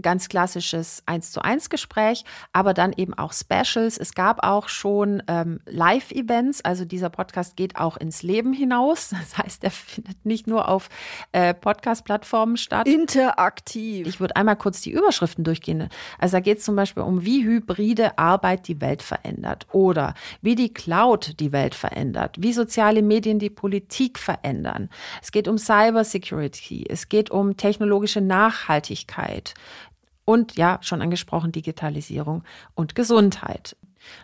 ganz 0.02 0.30
klassisches 0.30 1.04
Eins 1.06 1.32
zu 1.32 1.42
eins 1.42 1.70
Gespräch, 1.70 2.24
aber 2.54 2.74
dann 2.74 2.94
eben 2.94 3.14
auch 3.14 3.34
Specials. 3.34 3.98
Es 3.98 4.14
gab 4.14 4.44
auch 4.44 4.70
schon 4.70 5.24
ähm, 5.28 5.60
Live-Events, 5.66 6.62
also 6.62 6.86
dieser 6.86 7.10
Podcast 7.10 7.56
geht 7.56 7.76
auch 7.76 7.98
ins 7.98 8.24
Leben 8.24 8.54
hinaus. 8.54 9.14
Das 9.30 9.38
heißt, 9.38 9.64
er 9.64 9.72
findet 9.72 10.26
nicht 10.26 10.48
nur 10.48 10.68
auf 10.68 10.90
äh, 11.34 11.54
Podcast-Plattformen 11.54 12.58
statt. 12.58 12.88
Interaktiv. 12.88 14.08
Ich 14.08 14.20
würde 14.20 14.36
einmal 14.36 14.56
kurz 14.56 14.82
die 14.82 14.92
Überschriften 14.92 15.44
durchgehen. 15.44 15.90
Also 16.18 16.38
da 16.38 16.40
geht 16.40 16.60
es 16.60 16.64
zum 16.64 16.76
Beispiel 16.76 17.04
um, 17.04 17.26
wie 17.26 17.44
hybride 17.44 18.18
Arbeit 18.18 18.68
die 18.68 18.82
Welt 18.82 19.04
verändert 19.04 19.68
oder 19.72 20.14
wie 20.42 20.56
die 20.56 20.74
Cloud 20.74 21.40
die 21.40 21.52
Welt 21.52 21.76
verändert, 21.76 22.38
wie 22.40 22.54
soziale 22.54 23.02
Medien 23.02 23.40
die 23.40 23.50
Politik 23.50 24.18
verändern. 24.18 24.90
Es 25.22 25.32
geht 25.32 25.48
um 25.48 25.58
Cyber 25.58 26.04
Security, 26.04 26.86
es 26.90 27.10
geht 27.10 27.30
um 27.30 27.58
technologische 27.58 28.22
Nachhaltigkeit, 28.22 29.54
und 30.30 30.58
ja, 30.58 30.78
schon 30.82 31.02
angesprochen, 31.02 31.52
Digitalisierung 31.52 32.44
und 32.76 32.94
Gesundheit. 32.94 33.76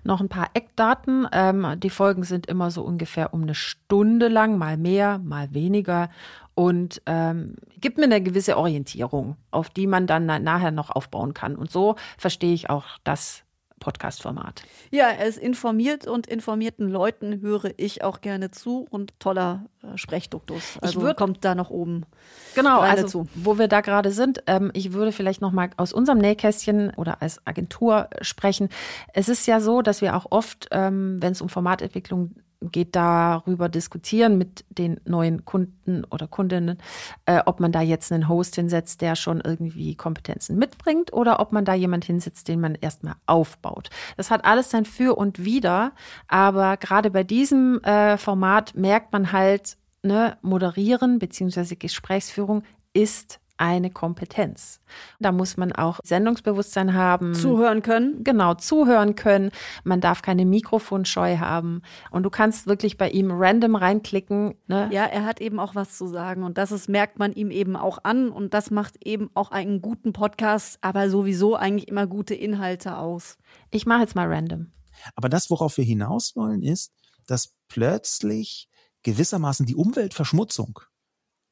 Noch 0.04 0.22
ein 0.22 0.30
paar 0.30 0.52
Eckdaten. 0.54 1.28
Ähm, 1.32 1.80
die 1.80 1.90
Folgen 1.90 2.24
sind 2.24 2.46
immer 2.46 2.70
so 2.70 2.84
ungefähr 2.84 3.34
um 3.34 3.42
eine 3.42 3.56
Stunde 3.56 4.28
lang, 4.28 4.60
mal 4.60 4.78
mehr, 4.78 5.18
mal 5.18 5.52
weniger. 5.56 6.12
Und 6.54 7.02
ähm, 7.08 7.56
gibt 7.82 7.98
mir 7.98 8.04
eine 8.04 8.22
gewisse 8.22 8.56
Orientierung, 8.56 9.36
auf 9.50 9.72
die 9.72 9.88
man 9.88 10.06
dann 10.06 10.28
nachher 10.28 10.70
noch 10.70 10.92
aufbauen 10.92 11.34
kann. 11.34 11.56
Und 11.56 11.72
so 11.72 11.96
verstehe 12.20 12.54
ich 12.54 12.70
auch 12.70 12.86
das 13.04 13.44
Podcast-Format. 13.86 14.64
Ja, 14.90 15.10
er 15.10 15.28
ist 15.28 15.38
informiert 15.38 16.08
und 16.08 16.26
informierten 16.26 16.90
Leuten 16.90 17.42
höre 17.42 17.72
ich 17.78 18.04
auch 18.04 18.20
gerne 18.20 18.50
zu 18.50 18.88
und 18.90 19.20
toller 19.20 19.68
äh, 19.84 19.96
Sprechduktus. 19.96 20.80
Also 20.82 21.04
würd, 21.04 21.18
kommt 21.18 21.46
da 21.46 21.54
noch 21.54 21.70
oben. 21.70 22.08
Genau, 22.56 22.80
also 22.80 23.08
zu. 23.08 23.28
wo 23.36 23.60
wir 23.60 23.68
da 23.68 23.82
gerade 23.82 24.10
sind, 24.10 24.42
ähm, 24.48 24.72
ich 24.74 24.94
würde 24.94 25.12
vielleicht 25.12 25.40
noch 25.40 25.52
mal 25.52 25.70
aus 25.78 25.94
unserem 25.94 26.18
Nähkästchen 26.18 26.96
oder 26.96 27.22
als 27.22 27.46
Agentur 27.46 28.10
sprechen. 28.22 28.70
Es 29.14 29.30
ist 29.30 29.46
ja 29.46 29.60
so, 29.60 29.84
dass 29.84 30.02
wir 30.02 30.16
auch 30.16 30.26
oft, 30.32 30.68
ähm, 30.72 31.22
wenn 31.22 31.34
es 31.34 31.42
um 31.42 31.50
Formatentwicklung 31.50 32.34
geht 32.72 32.96
darüber 32.96 33.70
diskutieren 33.70 34.38
mit 34.38 34.66
den 34.70 35.00
neuen 35.06 35.46
Kunden 35.46 36.04
oder 36.06 36.28
Kundinnen, 36.28 36.78
äh, 37.26 37.42
ob 37.46 37.60
man 37.60 37.72
da 37.72 37.82
jetzt 37.82 38.12
einen 38.12 38.30
Host 38.30 38.56
hinsetzt, 38.56 39.02
der 39.02 39.16
schon 39.16 39.42
irgendwie 39.42 39.96
Kompetenzen 39.96 40.58
mitbringt 40.58 41.14
oder 41.14 41.40
ob 41.40 41.52
man 41.52 41.66
da 41.66 41.74
jemand 41.74 42.06
hinsetzt, 42.06 42.48
den 42.48 42.62
man 42.62 42.76
erstmal 42.76 43.16
aufbaut. 43.26 43.90
Das 44.18 44.32
hat 44.32 44.46
alles 44.46 44.70
sein 44.70 44.86
Für 44.86 45.18
und 45.18 45.44
Wider, 45.44 45.94
aber 46.28 46.78
gerade 46.78 47.12
bei 47.12 47.24
diesem 47.24 47.82
äh, 47.84 48.18
Format 48.18 48.76
merkt 48.76 49.14
man 49.14 49.32
halt, 49.32 49.78
ne, 50.04 50.38
moderieren 50.42 51.20
bzw. 51.20 51.76
Gesprächsführung 51.76 52.64
ist 52.94 53.40
eine 53.58 53.90
Kompetenz. 53.90 54.80
Da 55.20 55.32
muss 55.32 55.58
man 55.58 55.72
auch 55.72 56.00
Sendungsbewusstsein 56.04 56.94
haben. 56.94 57.34
Zuhören 57.34 57.82
können. 57.82 58.24
Genau, 58.24 58.54
zuhören 58.54 59.16
können. 59.16 59.52
Man 59.84 60.02
darf 60.02 60.22
keine 60.22 60.46
Mikrofonscheu 60.46 61.38
haben. 61.38 61.82
Und 62.12 62.24
du 62.24 62.30
kannst 62.30 62.68
wirklich 62.68 62.98
bei 62.98 63.10
ihm 63.10 63.32
random 63.32 63.76
reinklicken. 63.76 64.56
Ne? 64.68 64.90
Ja, 64.92 65.06
er 65.06 65.26
hat 65.26 65.42
eben 65.42 65.60
auch 65.60 65.76
was 65.76 65.98
zu 65.98 66.08
sagen. 66.08 66.44
Und 66.44 66.58
das 66.58 66.72
ist, 66.72 66.90
merkt 66.90 67.20
man 67.20 67.34
ihm 67.34 67.52
eben 67.52 67.76
auch 67.76 68.00
an. 68.04 68.30
Und 68.30 68.54
das 68.54 68.72
macht 68.72 69.06
eben 69.06 69.30
auch 69.34 69.52
einen 69.52 69.82
guten 69.82 70.14
Podcast, 70.14 70.78
aber 70.82 71.10
sowieso 71.10 71.56
eigentlich 71.56 71.88
immer 71.88 72.08
gute 72.08 72.36
Inhalte 72.36 72.98
aus. 72.98 73.38
Ich 73.72 73.86
mache 73.86 74.02
jetzt 74.02 74.16
mal 74.16 74.28
random. 74.28 74.72
Aber 75.16 75.30
das, 75.30 75.50
worauf 75.50 75.78
wir 75.78 75.84
hinaus 75.84 76.36
wollen, 76.36 76.62
ist, 76.62 76.92
dass 77.28 77.54
plötzlich 77.68 78.70
gewissermaßen 79.04 79.66
die 79.66 79.76
Umweltverschmutzung 79.76 80.80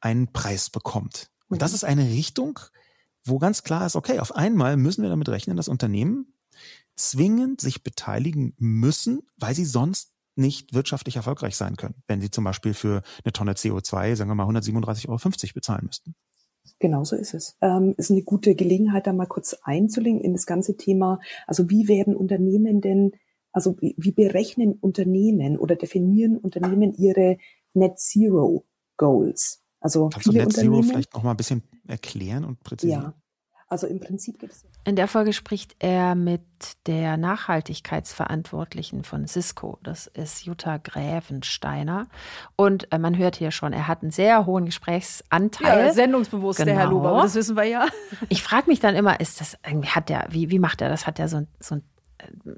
einen 0.01 0.31
Preis 0.33 0.69
bekommt. 0.69 1.29
Und 1.53 1.61
das 1.61 1.71
mhm. 1.71 1.75
ist 1.75 1.83
eine 1.83 2.03
Richtung, 2.09 2.59
wo 3.25 3.39
ganz 3.39 3.63
klar 3.63 3.85
ist, 3.85 3.95
okay, 3.95 4.19
auf 4.19 4.35
einmal 4.35 4.77
müssen 4.77 5.01
wir 5.01 5.09
damit 5.09 5.29
rechnen, 5.29 5.57
dass 5.57 5.67
Unternehmen 5.67 6.33
zwingend 6.95 7.61
sich 7.61 7.83
beteiligen 7.83 8.53
müssen, 8.57 9.21
weil 9.37 9.55
sie 9.55 9.65
sonst 9.65 10.11
nicht 10.35 10.73
wirtschaftlich 10.73 11.15
erfolgreich 11.15 11.55
sein 11.55 11.75
können, 11.75 11.95
wenn 12.07 12.21
sie 12.21 12.31
zum 12.31 12.43
Beispiel 12.43 12.73
für 12.73 13.03
eine 13.23 13.33
Tonne 13.33 13.53
CO2, 13.53 14.15
sagen 14.15 14.29
wir 14.29 14.35
mal, 14.35 14.47
137,50 14.47 15.09
Euro 15.09 15.53
bezahlen 15.53 15.85
müssten. 15.85 16.15
Genau 16.79 17.03
so 17.03 17.15
ist 17.15 17.33
es. 17.33 17.57
Ähm, 17.61 17.93
ist 17.97 18.09
eine 18.09 18.23
gute 18.23 18.55
Gelegenheit, 18.55 19.05
da 19.05 19.13
mal 19.13 19.27
kurz 19.27 19.55
einzulegen 19.63 20.21
in 20.21 20.33
das 20.33 20.45
ganze 20.45 20.75
Thema. 20.75 21.19
Also 21.45 21.69
wie 21.69 21.87
werden 21.87 22.15
Unternehmen 22.15 22.81
denn, 22.81 23.11
also 23.51 23.75
wie, 23.79 23.95
wie 23.97 24.11
berechnen 24.11 24.73
Unternehmen 24.73 25.57
oder 25.57 25.75
definieren 25.75 26.37
Unternehmen 26.37 26.93
ihre 26.95 27.37
Net 27.73 27.99
Zero 27.99 28.65
Goals? 28.97 29.62
Also 29.83 30.09
Kannst 30.09 30.29
viele 30.29 30.39
du 30.39 30.45
Net 30.45 30.53
Zero 30.53 30.81
vielleicht 30.81 31.13
noch 31.13 31.23
mal 31.23 31.31
ein 31.31 31.37
bisschen 31.37 31.61
erklären 31.85 32.45
und 32.45 32.63
präzisieren? 32.63 33.03
Ja, 33.03 33.13
also 33.67 33.85
im 33.85 33.99
Prinzip 33.99 34.39
geht 34.39 34.51
es. 34.51 34.65
In 34.85 34.95
der 34.95 35.09
Folge 35.09 35.33
spricht 35.33 35.75
er 35.79 36.15
mit 36.15 36.41
der 36.87 37.17
Nachhaltigkeitsverantwortlichen 37.17 39.03
von 39.03 39.27
Cisco. 39.27 39.79
Das 39.83 40.07
ist 40.07 40.45
Jutta 40.45 40.77
Grävensteiner. 40.77 42.07
Und 42.55 42.89
äh, 42.93 42.97
man 42.97 43.17
hört 43.17 43.35
hier 43.35 43.51
schon, 43.51 43.73
er 43.73 43.89
hat 43.89 44.03
einen 44.03 44.11
sehr 44.11 44.45
hohen 44.45 44.65
Gesprächsanteil. 44.65 45.87
Ja, 45.87 45.93
sendungsbewusst, 45.93 46.59
genau. 46.59 46.71
der 46.71 46.79
Herr 46.79 46.89
Luber. 46.89 47.21
Das 47.21 47.35
wissen 47.35 47.57
wir 47.57 47.65
ja. 47.65 47.87
Ich 48.29 48.41
frage 48.41 48.69
mich 48.69 48.79
dann 48.79 48.95
immer, 48.95 49.19
ist 49.19 49.41
das 49.41 49.57
irgendwie, 49.65 49.89
hat 49.89 50.07
der, 50.07 50.27
wie, 50.29 50.49
wie 50.49 50.59
macht 50.59 50.79
er 50.79 50.87
das? 50.87 51.05
Hat 51.05 51.19
er 51.19 51.27
so, 51.27 51.45
so 51.59 51.75
ein 51.75 51.83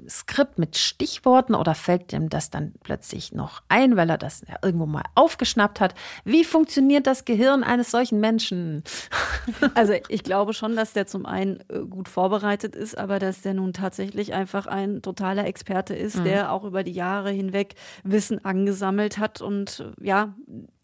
Skript 0.08 0.58
mit 0.58 0.76
Stichworten 0.76 1.54
oder 1.54 1.74
fällt 1.74 2.12
ihm 2.12 2.28
das 2.28 2.50
dann 2.50 2.74
plötzlich 2.82 3.32
noch 3.32 3.62
ein, 3.68 3.96
weil 3.96 4.10
er 4.10 4.18
das 4.18 4.42
irgendwo 4.62 4.86
mal 4.86 5.04
aufgeschnappt 5.14 5.80
hat? 5.80 5.94
Wie 6.24 6.44
funktioniert 6.44 7.06
das 7.06 7.24
Gehirn 7.24 7.64
eines 7.64 7.90
solchen 7.90 8.20
Menschen? 8.20 8.82
Also 9.74 9.94
ich 10.08 10.22
glaube 10.22 10.54
schon, 10.54 10.76
dass 10.76 10.92
der 10.92 11.06
zum 11.06 11.24
einen 11.24 11.60
äh, 11.68 11.80
gut 11.88 12.08
vorbereitet 12.08 12.74
ist, 12.74 12.96
aber 12.98 13.18
dass 13.18 13.42
der 13.42 13.54
nun 13.54 13.72
tatsächlich 13.72 14.34
einfach 14.34 14.66
ein 14.66 15.02
totaler 15.02 15.46
Experte 15.46 15.94
ist, 15.94 16.16
mhm. 16.16 16.24
der 16.24 16.52
auch 16.52 16.64
über 16.64 16.82
die 16.82 16.92
Jahre 16.92 17.30
hinweg 17.30 17.74
Wissen 18.02 18.44
angesammelt 18.44 19.18
hat 19.18 19.40
und 19.40 19.84
ja, 20.00 20.34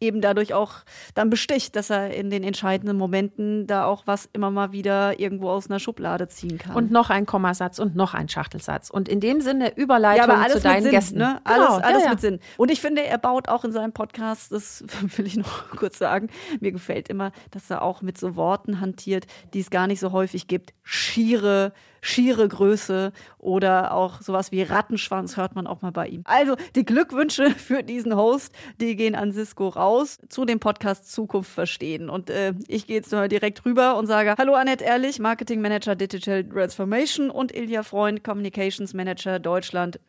eben 0.03 0.21
dadurch 0.21 0.53
auch 0.53 0.75
dann 1.15 1.31
besticht, 1.31 1.77
dass 1.77 1.89
er 1.91 2.15
in 2.15 2.29
den 2.29 2.43
entscheidenden 2.43 2.97
Momenten 2.97 3.67
da 3.67 3.85
auch 3.85 4.03
was 4.07 4.29
immer 4.33 4.51
mal 4.51 4.73
wieder 4.73 5.19
irgendwo 5.19 5.49
aus 5.49 5.71
einer 5.71 5.79
Schublade 5.79 6.29
ziehen 6.29 6.59
kann. 6.59 6.75
Und 6.75 6.91
noch 6.91 7.09
ein 7.09 7.25
Kommasatz 7.25 7.79
und 7.79 7.95
noch 7.95 8.13
ein 8.13 8.29
Schachtelsatz. 8.29 8.72
Und 8.91 9.09
in 9.09 9.21
dem 9.21 9.41
Sinne 9.41 9.75
Überleitung 9.77 10.29
ja, 10.29 10.49
zu 10.49 10.61
deinen 10.61 10.83
Sinn, 10.83 10.93
Gästen. 10.93 11.19
Ne? 11.19 11.41
Alles, 11.45 11.67
genau, 11.67 11.79
alles 11.79 12.05
ja. 12.05 12.11
mit 12.11 12.21
Sinn. 12.21 12.41
Und 12.57 12.71
ich 12.71 12.81
finde, 12.81 13.05
er 13.05 13.19
baut 13.19 13.49
auch 13.49 13.65
in 13.65 13.73
seinem 13.73 13.93
Podcast, 13.93 14.53
das 14.53 14.85
will 15.17 15.27
ich 15.27 15.37
noch 15.37 15.71
kurz 15.77 15.99
sagen, 15.99 16.29
mir 16.61 16.73
gefällt 16.73 17.09
immer, 17.09 17.33
dass 17.51 17.71
er 17.71 17.83
auch 17.83 18.03
mit 18.03 18.19
so 18.19 18.37
Worten 18.37 18.81
hantiert, 18.81 19.27
die 19.55 19.61
es 19.61 19.71
gar 19.71 19.87
nicht 19.87 20.01
so 20.01 20.13
häufig 20.13 20.47
gibt. 20.47 20.75
Schiere 20.83 21.73
schiere 22.03 22.47
Größe 22.47 23.13
oder 23.39 23.95
auch 23.95 24.21
sowas 24.21 24.53
wie 24.53 24.63
Rattenschwanz 24.63 25.39
hört 25.39 25.55
man 25.55 25.67
auch 25.67 25.81
mal 25.81 25.93
bei 25.93 26.09
ihm. 26.09 26.23
Also 26.25 26.57
die 26.75 26.85
Glückwünsche 26.85 27.51
für 27.57 27.83
diesen 27.83 28.15
Host, 28.15 28.53
die 28.81 28.97
gehen 28.97 29.15
an 29.15 29.33
Cisco 29.33 29.69
raus 29.69 30.19
zu 30.29 30.45
dem 30.45 30.61
Podcast 30.61 31.11
Zukunft 31.11 31.51
verstehen. 31.51 32.11
Und 32.11 32.29
äh, 32.29 32.53
ich 32.69 32.87
gehe 32.87 32.97
jetzt 32.97 33.13
mal 33.13 33.29
direkt 33.29 33.65
rüber 33.65 33.97
und 33.97 34.07
sage 34.07 34.35
Hallo 34.37 34.55
Annette 34.55 34.85
Ehrlich, 34.85 35.21
Marketing 35.21 35.63
Manager 35.63 35.95
Digital 35.95 36.45
Transformation 36.45 37.31
und 37.31 37.55
Ilja 37.55 37.83
Freund, 37.85 38.25
Communications 38.25 38.93
Manager 38.93 39.39
Deutschland. 39.39 40.01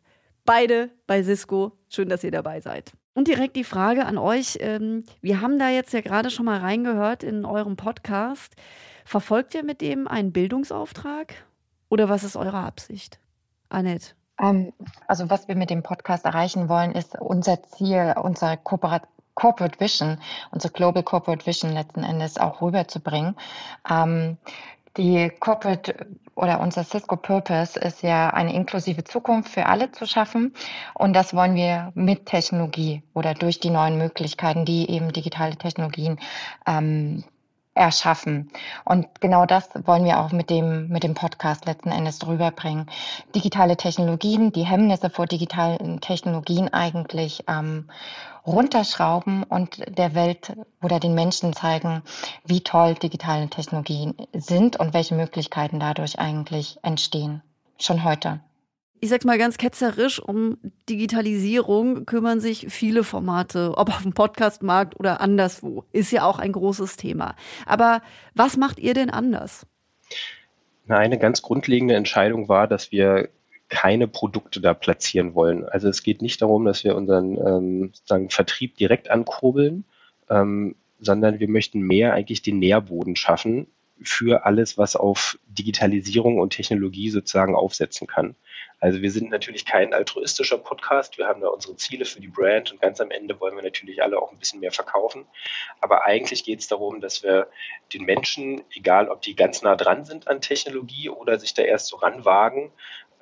Beide 0.44 0.90
bei 1.06 1.22
Cisco. 1.22 1.72
Schön, 1.88 2.08
dass 2.08 2.24
ihr 2.24 2.30
dabei 2.30 2.60
seid. 2.60 2.92
Und 3.14 3.28
direkt 3.28 3.54
die 3.54 3.64
Frage 3.64 4.04
an 4.04 4.18
euch. 4.18 4.58
Ähm, 4.60 5.04
wir 5.22 5.40
haben 5.40 5.58
da 5.58 5.70
jetzt 5.70 5.92
ja 5.92 6.00
gerade 6.00 6.30
schon 6.30 6.44
mal 6.44 6.58
reingehört 6.58 7.22
in 7.22 7.44
eurem 7.44 7.76
Podcast. 7.76 8.54
Verfolgt 9.04 9.54
ihr 9.54 9.62
mit 9.62 9.80
dem 9.80 10.08
einen 10.08 10.32
Bildungsauftrag? 10.32 11.34
Oder 11.94 12.08
was 12.08 12.24
ist 12.24 12.34
eure 12.34 12.56
Absicht? 12.58 13.20
Annette. 13.68 14.14
Ähm, 14.40 14.72
also 15.06 15.30
was 15.30 15.46
wir 15.46 15.54
mit 15.54 15.70
dem 15.70 15.84
Podcast 15.84 16.24
erreichen 16.24 16.68
wollen, 16.68 16.90
ist 16.90 17.14
unser 17.20 17.62
Ziel, 17.62 18.14
unsere 18.20 18.56
Kooperation. 18.56 19.08
Corporate 19.36 19.80
Vision, 19.80 20.18
unsere 20.52 20.72
Global 20.72 21.02
Corporate 21.02 21.44
Vision 21.44 21.72
letzten 21.72 22.04
Endes 22.04 22.38
auch 22.38 22.62
rüberzubringen. 22.62 23.34
Ähm, 23.90 24.38
die 24.96 25.28
Corporate 25.40 26.06
oder 26.36 26.60
unser 26.60 26.84
Cisco 26.84 27.16
Purpose 27.16 27.78
ist 27.78 28.02
ja 28.04 28.30
eine 28.30 28.54
inklusive 28.54 29.02
Zukunft 29.02 29.50
für 29.50 29.66
alle 29.66 29.90
zu 29.90 30.06
schaffen. 30.06 30.54
Und 30.94 31.14
das 31.14 31.34
wollen 31.34 31.56
wir 31.56 31.90
mit 31.96 32.26
Technologie 32.26 33.02
oder 33.12 33.34
durch 33.34 33.58
die 33.58 33.70
neuen 33.70 33.98
Möglichkeiten, 33.98 34.64
die 34.64 34.88
eben 34.88 35.12
digitale 35.12 35.56
Technologien 35.56 36.20
ähm, 36.64 37.24
erschaffen. 37.74 38.50
Und 38.84 39.20
genau 39.20 39.46
das 39.46 39.68
wollen 39.84 40.04
wir 40.04 40.20
auch 40.20 40.32
mit 40.32 40.50
dem, 40.50 40.88
mit 40.88 41.02
dem 41.02 41.14
Podcast 41.14 41.66
letzten 41.66 41.90
Endes 41.90 42.18
drüber 42.18 42.50
bringen. 42.50 42.86
Digitale 43.34 43.76
Technologien, 43.76 44.52
die 44.52 44.64
Hemmnisse 44.64 45.10
vor 45.10 45.26
digitalen 45.26 46.00
Technologien 46.00 46.72
eigentlich 46.72 47.44
ähm, 47.48 47.88
runterschrauben 48.46 49.42
und 49.42 49.82
der 49.98 50.14
Welt 50.14 50.52
oder 50.82 51.00
den 51.00 51.14
Menschen 51.14 51.52
zeigen, 51.52 52.02
wie 52.44 52.60
toll 52.60 52.94
digitale 52.94 53.48
Technologien 53.48 54.14
sind 54.32 54.76
und 54.76 54.94
welche 54.94 55.14
Möglichkeiten 55.14 55.80
dadurch 55.80 56.18
eigentlich 56.18 56.78
entstehen. 56.82 57.42
Schon 57.78 58.04
heute 58.04 58.40
ich 59.00 59.10
sag's 59.10 59.24
mal 59.24 59.38
ganz 59.38 59.58
ketzerisch, 59.58 60.20
um 60.20 60.58
Digitalisierung 60.88 62.06
kümmern 62.06 62.40
sich 62.40 62.66
viele 62.70 63.04
Formate, 63.04 63.74
ob 63.76 63.90
auf 63.90 64.02
dem 64.02 64.14
Podcastmarkt 64.14 64.98
oder 64.98 65.20
anderswo. 65.20 65.84
Ist 65.92 66.10
ja 66.10 66.24
auch 66.24 66.38
ein 66.38 66.52
großes 66.52 66.96
Thema. 66.96 67.34
Aber 67.66 68.00
was 68.34 68.56
macht 68.56 68.78
ihr 68.78 68.94
denn 68.94 69.10
anders? 69.10 69.66
eine 70.86 71.18
ganz 71.18 71.42
grundlegende 71.42 71.94
Entscheidung 71.94 72.48
war, 72.48 72.68
dass 72.68 72.92
wir 72.92 73.30
keine 73.68 74.06
Produkte 74.06 74.60
da 74.60 74.74
platzieren 74.74 75.34
wollen. 75.34 75.64
Also 75.64 75.88
es 75.88 76.02
geht 76.02 76.22
nicht 76.22 76.40
darum, 76.42 76.64
dass 76.64 76.84
wir 76.84 76.94
unseren 76.94 77.38
ähm, 77.38 77.90
sozusagen 77.94 78.30
Vertrieb 78.30 78.76
direkt 78.76 79.10
ankurbeln, 79.10 79.84
ähm, 80.28 80.76
sondern 81.00 81.40
wir 81.40 81.48
möchten 81.48 81.80
mehr 81.80 82.12
eigentlich 82.12 82.42
den 82.42 82.58
Nährboden 82.58 83.16
schaffen 83.16 83.66
für 84.02 84.44
alles, 84.44 84.76
was 84.76 84.96
auf 84.96 85.38
Digitalisierung 85.46 86.38
und 86.38 86.50
Technologie 86.50 87.10
sozusagen 87.10 87.54
aufsetzen 87.54 88.06
kann. 88.06 88.36
Also 88.80 89.00
wir 89.00 89.10
sind 89.10 89.30
natürlich 89.30 89.64
kein 89.64 89.94
altruistischer 89.94 90.58
Podcast. 90.58 91.16
Wir 91.16 91.26
haben 91.26 91.40
da 91.40 91.48
unsere 91.48 91.76
Ziele 91.76 92.04
für 92.04 92.20
die 92.20 92.28
Brand 92.28 92.72
und 92.72 92.80
ganz 92.80 93.00
am 93.00 93.10
Ende 93.10 93.40
wollen 93.40 93.56
wir 93.56 93.62
natürlich 93.62 94.02
alle 94.02 94.20
auch 94.20 94.30
ein 94.30 94.38
bisschen 94.38 94.60
mehr 94.60 94.72
verkaufen. 94.72 95.26
Aber 95.80 96.04
eigentlich 96.04 96.44
geht 96.44 96.60
es 96.60 96.68
darum, 96.68 97.00
dass 97.00 97.22
wir 97.22 97.48
den 97.92 98.04
Menschen, 98.04 98.62
egal 98.74 99.08
ob 99.08 99.22
die 99.22 99.36
ganz 99.36 99.62
nah 99.62 99.76
dran 99.76 100.04
sind 100.04 100.28
an 100.28 100.40
Technologie 100.40 101.08
oder 101.08 101.38
sich 101.38 101.54
da 101.54 101.62
erst 101.62 101.86
so 101.86 101.96
ranwagen, 101.96 102.72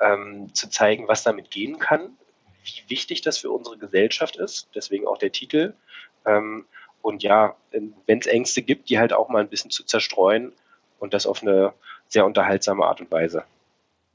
ähm, 0.01 0.53
zu 0.55 0.69
zeigen, 0.69 1.07
was 1.07 1.23
damit 1.23 1.51
gehen 1.51 1.79
kann, 1.79 2.17
wie 2.65 2.91
wichtig 2.91 3.23
das 3.23 3.39
für 3.39 3.51
unsere 3.51 3.79
Gesellschaft 3.79 4.37
ist. 4.37 4.69
Deswegen 4.75 5.07
auch 5.07 5.19
der 5.19 5.33
Titel. 5.33 5.75
Ähm, 6.27 6.67
und 7.03 7.23
ja, 7.23 7.57
wenn 7.71 8.19
es 8.19 8.27
Ängste 8.27 8.63
gibt, 8.63 8.89
die 8.89 8.99
halt 8.99 9.13
auch 9.13 9.29
mal 9.29 9.43
ein 9.43 9.49
bisschen 9.49 9.71
zu 9.71 9.85
zerstreuen 9.85 10.53
und 10.99 11.15
das 11.15 11.27
auf 11.27 11.43
eine 11.43 11.73
sehr 12.09 12.25
unterhaltsame 12.25 12.85
Art 12.85 13.01
und 13.01 13.11
Weise. 13.11 13.45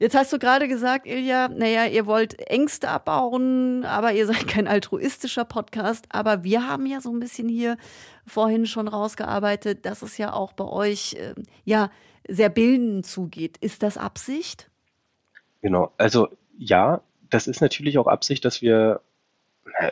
Jetzt 0.00 0.14
hast 0.14 0.32
du 0.32 0.38
gerade 0.38 0.68
gesagt, 0.68 1.06
Ilja, 1.06 1.48
naja, 1.48 1.86
ihr 1.86 2.06
wollt 2.06 2.38
Ängste 2.48 2.88
abbauen, 2.88 3.84
aber 3.84 4.12
ihr 4.12 4.26
seid 4.26 4.46
kein 4.46 4.68
altruistischer 4.68 5.44
Podcast. 5.44 6.06
Aber 6.10 6.44
wir 6.44 6.68
haben 6.68 6.86
ja 6.86 7.00
so 7.00 7.10
ein 7.10 7.18
bisschen 7.18 7.48
hier 7.48 7.76
vorhin 8.24 8.66
schon 8.66 8.86
rausgearbeitet, 8.86 9.84
dass 9.86 10.02
es 10.02 10.16
ja 10.16 10.32
auch 10.32 10.52
bei 10.52 10.64
euch 10.64 11.14
äh, 11.14 11.34
ja 11.64 11.90
sehr 12.28 12.48
bildend 12.48 13.06
zugeht. 13.06 13.56
Ist 13.58 13.82
das 13.82 13.96
Absicht? 13.96 14.70
Genau, 15.62 15.92
also 15.98 16.28
ja, 16.56 17.00
das 17.30 17.48
ist 17.48 17.60
natürlich 17.60 17.98
auch 17.98 18.06
Absicht, 18.06 18.44
dass 18.44 18.62
wir 18.62 19.00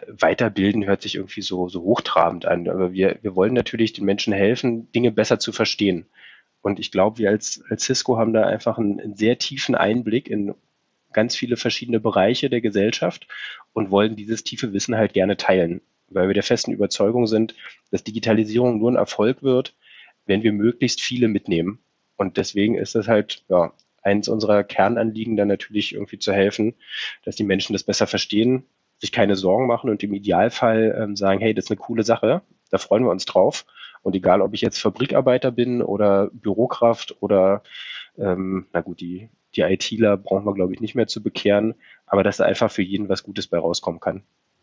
weiterbilden 0.08 0.84
hört 0.84 1.02
sich 1.02 1.16
irgendwie 1.16 1.42
so, 1.42 1.68
so 1.68 1.82
hochtrabend 1.82 2.46
an, 2.46 2.68
aber 2.68 2.92
wir, 2.92 3.18
wir 3.22 3.36
wollen 3.36 3.54
natürlich 3.54 3.92
den 3.92 4.04
Menschen 4.04 4.32
helfen, 4.32 4.90
Dinge 4.92 5.12
besser 5.12 5.38
zu 5.38 5.52
verstehen. 5.52 6.06
Und 6.66 6.80
ich 6.80 6.90
glaube, 6.90 7.18
wir 7.18 7.30
als, 7.30 7.62
als 7.70 7.84
Cisco 7.84 8.16
haben 8.16 8.32
da 8.32 8.44
einfach 8.44 8.76
einen, 8.76 8.98
einen 8.98 9.14
sehr 9.14 9.38
tiefen 9.38 9.76
Einblick 9.76 10.28
in 10.28 10.52
ganz 11.12 11.36
viele 11.36 11.56
verschiedene 11.56 12.00
Bereiche 12.00 12.50
der 12.50 12.60
Gesellschaft 12.60 13.28
und 13.72 13.92
wollen 13.92 14.16
dieses 14.16 14.42
tiefe 14.42 14.72
Wissen 14.72 14.96
halt 14.96 15.12
gerne 15.12 15.36
teilen, 15.36 15.80
weil 16.08 16.26
wir 16.26 16.34
der 16.34 16.42
festen 16.42 16.72
Überzeugung 16.72 17.28
sind, 17.28 17.54
dass 17.92 18.02
Digitalisierung 18.02 18.80
nur 18.80 18.90
ein 18.90 18.96
Erfolg 18.96 19.44
wird, 19.44 19.76
wenn 20.24 20.42
wir 20.42 20.52
möglichst 20.52 21.00
viele 21.00 21.28
mitnehmen. 21.28 21.78
Und 22.16 22.36
deswegen 22.36 22.76
ist 22.76 22.96
es 22.96 23.06
halt 23.06 23.44
ja, 23.48 23.72
eins 24.02 24.26
unserer 24.26 24.64
Kernanliegen, 24.64 25.36
dann 25.36 25.46
natürlich 25.46 25.94
irgendwie 25.94 26.18
zu 26.18 26.32
helfen, 26.32 26.74
dass 27.24 27.36
die 27.36 27.44
Menschen 27.44 27.74
das 27.74 27.84
besser 27.84 28.08
verstehen, 28.08 28.64
sich 28.98 29.12
keine 29.12 29.36
Sorgen 29.36 29.68
machen 29.68 29.88
und 29.88 30.02
im 30.02 30.14
Idealfall 30.14 30.98
ähm, 31.00 31.14
sagen, 31.14 31.38
hey, 31.38 31.54
das 31.54 31.66
ist 31.66 31.70
eine 31.70 31.78
coole 31.78 32.02
Sache, 32.02 32.42
da 32.70 32.78
freuen 32.78 33.04
wir 33.04 33.10
uns 33.10 33.24
drauf. 33.24 33.64
Und 34.02 34.14
egal, 34.14 34.40
ob 34.40 34.54
ich 34.54 34.60
jetzt 34.60 34.78
Fabrikarbeiter 34.78 35.50
bin 35.50 35.82
oder 35.82 36.30
Bürokraft 36.32 37.16
oder, 37.20 37.62
ähm, 38.18 38.66
na 38.72 38.80
gut, 38.80 39.00
die, 39.00 39.30
die 39.56 39.62
ITler 39.62 40.16
brauchen 40.16 40.44
wir, 40.44 40.54
glaube 40.54 40.74
ich, 40.74 40.80
nicht 40.80 40.94
mehr 40.94 41.06
zu 41.06 41.22
bekehren, 41.22 41.74
aber 42.06 42.22
dass 42.22 42.36
da 42.36 42.44
einfach 42.44 42.70
für 42.70 42.82
jeden 42.82 43.08
was 43.08 43.22
Gutes 43.22 43.46
bei 43.48 43.58
rauskommen 43.58 44.00
kann. 44.00 44.22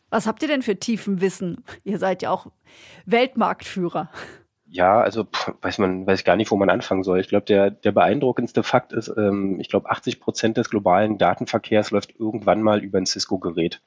Was 0.10 0.28
habt 0.28 0.44
ihr 0.44 0.48
denn 0.48 0.62
für 0.62 0.78
tiefen 0.78 1.22
Wissen? 1.22 1.64
Ihr 1.84 1.98
seid 1.98 2.22
ja 2.22 2.30
auch 2.30 2.48
Weltmarktführer. 3.06 4.12
Ja, 4.68 5.02
also 5.02 5.28
weiß 5.62 5.78
man, 5.80 6.08
weiß 6.08 6.24
gar 6.24 6.36
nicht, 6.36 6.52
wo 6.52 6.56
man 6.56 6.70
anfangen 6.70 7.04
soll. 7.04 7.20
Ich 7.20 7.28
glaube, 7.28 7.46
der, 7.46 7.70
der 7.70 7.92
beeindruckendste 7.92 8.64
Fakt 8.64 8.94
ist, 8.94 9.12
ähm, 9.18 9.60
ich 9.60 9.70
glaube, 9.70 9.90
80 9.90 10.20
Prozent 10.20 10.58
des 10.58 10.70
globalen 10.70 11.18
Datenverkehrs 11.18 11.92
läuft 11.92 12.20
irgendwann 12.20 12.62
mal 12.62 12.84
über 12.84 12.98
ein 12.98 13.06
Cisco-Gerät. 13.06 13.82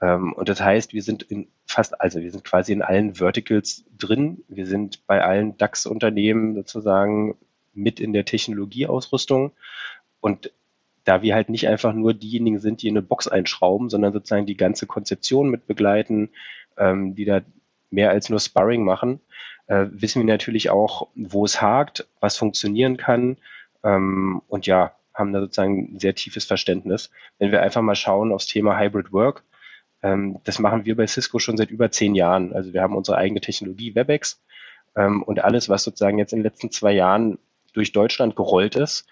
Ähm, 0.00 0.32
und 0.32 0.48
das 0.48 0.60
heißt, 0.60 0.92
wir 0.92 1.02
sind 1.02 1.22
in 1.24 1.48
fast, 1.66 2.00
also 2.00 2.20
wir 2.20 2.30
sind 2.30 2.44
quasi 2.44 2.72
in 2.72 2.82
allen 2.82 3.14
Verticals 3.16 3.84
drin. 3.96 4.44
Wir 4.48 4.66
sind 4.66 5.06
bei 5.06 5.22
allen 5.22 5.56
DAX-Unternehmen 5.56 6.54
sozusagen 6.54 7.36
mit 7.74 8.00
in 8.00 8.12
der 8.12 8.24
Technologieausrüstung. 8.24 9.52
Und 10.20 10.52
da 11.04 11.22
wir 11.22 11.34
halt 11.34 11.48
nicht 11.48 11.68
einfach 11.68 11.92
nur 11.94 12.14
diejenigen 12.14 12.58
sind, 12.58 12.82
die 12.82 12.90
eine 12.90 13.02
Box 13.02 13.28
einschrauben, 13.28 13.88
sondern 13.88 14.12
sozusagen 14.12 14.46
die 14.46 14.56
ganze 14.56 14.86
Konzeption 14.86 15.48
mit 15.48 15.66
begleiten, 15.66 16.30
ähm, 16.76 17.14
die 17.14 17.24
da 17.24 17.40
mehr 17.90 18.10
als 18.10 18.28
nur 18.28 18.40
Sparring 18.40 18.84
machen, 18.84 19.20
äh, 19.66 19.86
wissen 19.90 20.20
wir 20.20 20.32
natürlich 20.32 20.70
auch, 20.70 21.08
wo 21.14 21.44
es 21.44 21.62
hakt, 21.62 22.06
was 22.20 22.36
funktionieren 22.36 22.96
kann 22.96 23.38
ähm, 23.82 24.42
und 24.48 24.66
ja, 24.66 24.92
haben 25.14 25.32
da 25.32 25.40
sozusagen 25.40 25.94
ein 25.94 25.98
sehr 25.98 26.14
tiefes 26.14 26.44
Verständnis. 26.44 27.10
Wenn 27.38 27.52
wir 27.52 27.62
einfach 27.62 27.82
mal 27.82 27.94
schauen 27.94 28.32
aufs 28.32 28.46
Thema 28.46 28.78
Hybrid 28.78 29.12
Work, 29.12 29.44
ähm, 30.02 30.40
das 30.44 30.58
machen 30.58 30.84
wir 30.84 30.96
bei 30.96 31.06
Cisco 31.06 31.38
schon 31.38 31.56
seit 31.56 31.70
über 31.70 31.90
zehn 31.90 32.14
Jahren. 32.14 32.52
Also 32.52 32.72
wir 32.72 32.82
haben 32.82 32.96
unsere 32.96 33.18
eigene 33.18 33.40
Technologie 33.40 33.94
WebEx 33.94 34.42
ähm, 34.96 35.22
und 35.22 35.42
alles, 35.42 35.68
was 35.68 35.84
sozusagen 35.84 36.18
jetzt 36.18 36.32
in 36.32 36.40
den 36.40 36.44
letzten 36.44 36.70
zwei 36.70 36.92
Jahren 36.92 37.38
durch 37.72 37.92
Deutschland 37.92 38.36
gerollt 38.36 38.76
ist. 38.76 39.06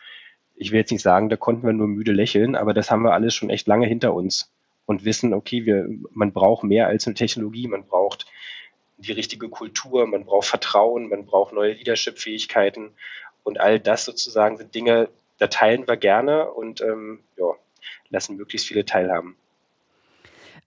Ich 0.54 0.72
will 0.72 0.78
jetzt 0.78 0.90
nicht 0.90 1.02
sagen, 1.02 1.28
da 1.28 1.36
konnten 1.36 1.66
wir 1.66 1.72
nur 1.72 1.88
müde 1.88 2.12
lächeln, 2.12 2.56
aber 2.56 2.72
das 2.72 2.90
haben 2.90 3.02
wir 3.02 3.12
alles 3.12 3.34
schon 3.34 3.50
echt 3.50 3.66
lange 3.66 3.86
hinter 3.86 4.14
uns 4.14 4.52
und 4.86 5.04
wissen, 5.04 5.34
okay, 5.34 5.66
wir, 5.66 5.86
man 6.10 6.32
braucht 6.32 6.64
mehr 6.64 6.86
als 6.86 7.06
eine 7.06 7.14
Technologie, 7.14 7.68
man 7.68 7.86
braucht 7.86 8.26
die 8.96 9.12
richtige 9.12 9.48
Kultur, 9.48 10.06
man 10.06 10.24
braucht 10.24 10.46
Vertrauen, 10.46 11.08
man 11.08 11.26
braucht 11.26 11.52
neue 11.52 11.74
Leadership-Fähigkeiten 11.74 12.92
und 13.42 13.60
all 13.60 13.78
das 13.78 14.04
sozusagen 14.04 14.56
sind 14.56 14.74
Dinge, 14.74 15.10
da 15.38 15.48
teilen 15.48 15.86
wir 15.86 15.96
gerne 15.96 16.50
und 16.50 16.80
ähm, 16.80 17.20
ja, 17.36 17.52
lassen 18.08 18.36
möglichst 18.36 18.66
viele 18.66 18.86
teilhaben. 18.86 19.36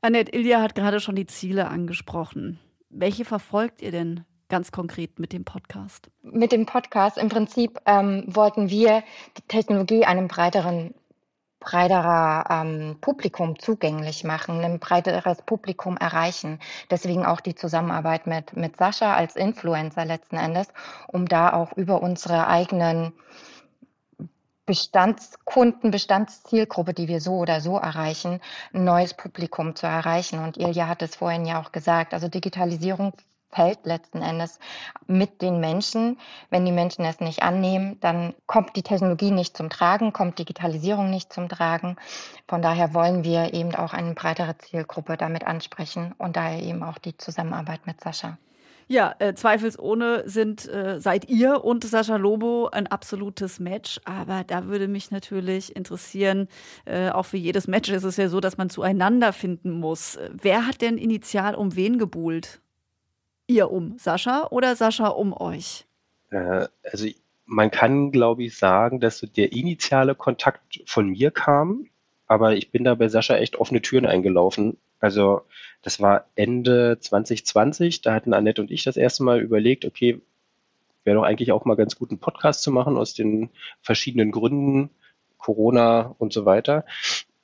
Annette 0.01 0.31
Ilja 0.31 0.61
hat 0.61 0.75
gerade 0.75 1.01
schon 1.01 1.15
die 1.15 1.25
Ziele 1.25 1.67
angesprochen. 1.67 2.57
Welche 2.89 3.25
verfolgt 3.25 3.81
ihr 3.81 3.91
denn 3.91 4.23
ganz 4.47 4.71
konkret 4.71 5.19
mit 5.19 5.33
dem 5.33 5.43
Podcast? 5.43 6.09
Mit 6.21 6.53
dem 6.53 6.65
Podcast 6.65 7.17
im 7.17 7.27
Prinzip 7.27 7.77
ähm, 7.85 8.23
wollten 8.27 8.69
wir 8.69 9.03
die 9.37 9.41
Technologie 9.49 10.05
einem 10.05 10.29
breiteren 10.29 10.93
breiterer 11.59 12.45
ähm, 12.49 12.97
Publikum 13.01 13.59
zugänglich 13.59 14.23
machen, 14.23 14.63
ein 14.63 14.79
breiteres 14.79 15.41
Publikum 15.41 15.97
erreichen. 15.97 16.59
Deswegen 16.89 17.25
auch 17.25 17.41
die 17.41 17.55
Zusammenarbeit 17.55 18.27
mit, 18.27 18.55
mit 18.55 18.77
Sascha 18.77 19.13
als 19.13 19.35
Influencer 19.35 20.05
letzten 20.05 20.37
Endes, 20.37 20.69
um 21.07 21.27
da 21.27 21.51
auch 21.51 21.73
über 21.75 22.01
unsere 22.01 22.47
eigenen 22.47 23.11
Bestandskunden, 24.69 25.89
Bestandszielgruppe, 25.89 26.93
die 26.93 27.07
wir 27.07 27.21
so 27.21 27.37
oder 27.37 27.59
so 27.59 27.77
erreichen, 27.77 28.39
ein 28.71 28.83
neues 28.83 29.15
Publikum 29.15 29.75
zu 29.75 29.87
erreichen. 29.87 30.37
Und 30.37 30.57
Ilja 30.57 30.87
hat 30.87 31.01
es 31.01 31.15
vorhin 31.15 31.47
ja 31.47 31.59
auch 31.59 31.71
gesagt, 31.71 32.13
also 32.13 32.27
Digitalisierung 32.27 33.13
fällt 33.51 33.83
letzten 33.87 34.21
Endes 34.21 34.59
mit 35.07 35.41
den 35.41 35.59
Menschen. 35.59 36.19
Wenn 36.51 36.65
die 36.65 36.71
Menschen 36.71 37.03
es 37.03 37.19
nicht 37.19 37.41
annehmen, 37.41 37.99
dann 38.01 38.35
kommt 38.45 38.75
die 38.75 38.83
Technologie 38.83 39.31
nicht 39.31 39.57
zum 39.57 39.71
Tragen, 39.71 40.13
kommt 40.13 40.37
Digitalisierung 40.37 41.09
nicht 41.09 41.33
zum 41.33 41.49
Tragen. 41.49 41.95
Von 42.47 42.61
daher 42.61 42.93
wollen 42.93 43.23
wir 43.23 43.55
eben 43.55 43.73
auch 43.73 43.93
eine 43.93 44.13
breitere 44.13 44.55
Zielgruppe 44.59 45.17
damit 45.17 45.47
ansprechen 45.47 46.13
und 46.19 46.35
daher 46.35 46.61
eben 46.61 46.83
auch 46.83 46.99
die 46.99 47.17
Zusammenarbeit 47.17 47.87
mit 47.87 48.01
Sascha. 48.01 48.37
Ja, 48.91 49.13
äh, 49.19 49.35
zweifelsohne 49.35 50.23
sind, 50.25 50.67
äh, 50.67 50.99
seid 50.99 51.29
ihr 51.29 51.63
und 51.63 51.83
Sascha 51.83 52.15
Lobo 52.15 52.69
ein 52.71 52.87
absolutes 52.87 53.59
Match. 53.59 54.01
Aber 54.03 54.43
da 54.43 54.65
würde 54.65 54.87
mich 54.87 55.11
natürlich 55.11 55.75
interessieren, 55.75 56.47
äh, 56.85 57.09
auch 57.09 57.27
für 57.27 57.37
jedes 57.37 57.67
Match 57.67 57.89
ist 57.89 58.03
es 58.03 58.17
ja 58.17 58.29
so, 58.29 58.39
dass 58.39 58.57
man 58.57 58.71
zueinander 58.71 59.31
finden 59.31 59.79
muss. 59.79 60.17
Wer 60.31 60.65
hat 60.65 60.81
denn 60.81 60.97
initial 60.97 61.53
um 61.53 61.75
wen 61.75 61.99
gebuhlt? 61.99 62.61
Ihr 63.45 63.69
um 63.69 63.95
Sascha 63.99 64.47
oder 64.49 64.75
Sascha 64.75 65.09
um 65.09 65.39
euch? 65.39 65.85
Äh, 66.31 66.65
also 66.91 67.07
man 67.45 67.69
kann, 67.69 68.11
glaube 68.11 68.43
ich, 68.43 68.57
sagen, 68.57 68.99
dass 68.99 69.19
so 69.19 69.27
der 69.27 69.51
initiale 69.51 70.15
Kontakt 70.15 70.81
von 70.87 71.09
mir 71.09 71.29
kam, 71.29 71.85
aber 72.25 72.55
ich 72.55 72.71
bin 72.71 72.85
da 72.85 72.95
bei 72.95 73.07
Sascha 73.07 73.35
echt 73.35 73.57
offene 73.57 73.83
Türen 73.83 74.07
eingelaufen. 74.07 74.77
Also 74.99 75.43
das 75.81 75.99
war 75.99 76.25
Ende 76.35 76.99
2020, 76.99 78.01
da 78.01 78.13
hatten 78.13 78.33
Annette 78.33 78.61
und 78.61 78.71
ich 78.71 78.83
das 78.83 78.97
erste 78.97 79.23
Mal 79.23 79.39
überlegt, 79.39 79.85
okay, 79.85 80.21
wäre 81.03 81.15
doch 81.15 81.23
eigentlich 81.23 81.51
auch 81.51 81.65
mal 81.65 81.75
ganz 81.75 81.95
gut, 81.95 82.09
einen 82.11 82.19
Podcast 82.19 82.61
zu 82.61 82.71
machen 82.71 82.97
aus 82.97 83.13
den 83.13 83.49
verschiedenen 83.81 84.31
Gründen, 84.31 84.89
Corona 85.37 86.13
und 86.17 86.33
so 86.33 86.45
weiter. 86.45 86.85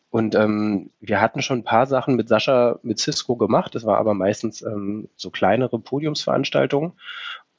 Und 0.10 0.36
ähm, 0.36 0.92
wir 1.02 1.20
hatten 1.20 1.42
schon 1.42 1.60
ein 1.60 1.64
paar 1.64 1.88
Sachen 1.88 2.16
mit 2.16 2.30
Sascha, 2.30 2.80
mit 2.84 3.00
Cisco 3.00 3.36
gemacht. 3.36 3.76
Das 3.76 3.86
war 3.86 3.98
aber 3.98 4.14
meistens 4.14 4.62
ähm, 4.62 5.10
so 5.16 5.30
kleinere 5.30 5.80
Podiumsveranstaltungen. 5.80 6.94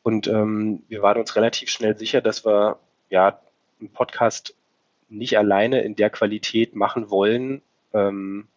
Und 0.02 0.28
ähm, 0.28 0.82
wir 0.88 1.02
waren 1.02 1.18
uns 1.18 1.37
relativ 1.37 1.68
schnell 1.68 1.98
sicher, 1.98 2.20
dass 2.20 2.46
wir 2.46 2.78
ja 3.11 3.40
einen 3.80 3.90
Podcast 3.90 4.54
nicht 5.09 5.37
alleine 5.37 5.82
in 5.82 5.96
der 5.96 6.11
Qualität 6.11 6.74
machen 6.74 7.11
wollen, 7.11 7.62
ähm, 7.92 8.48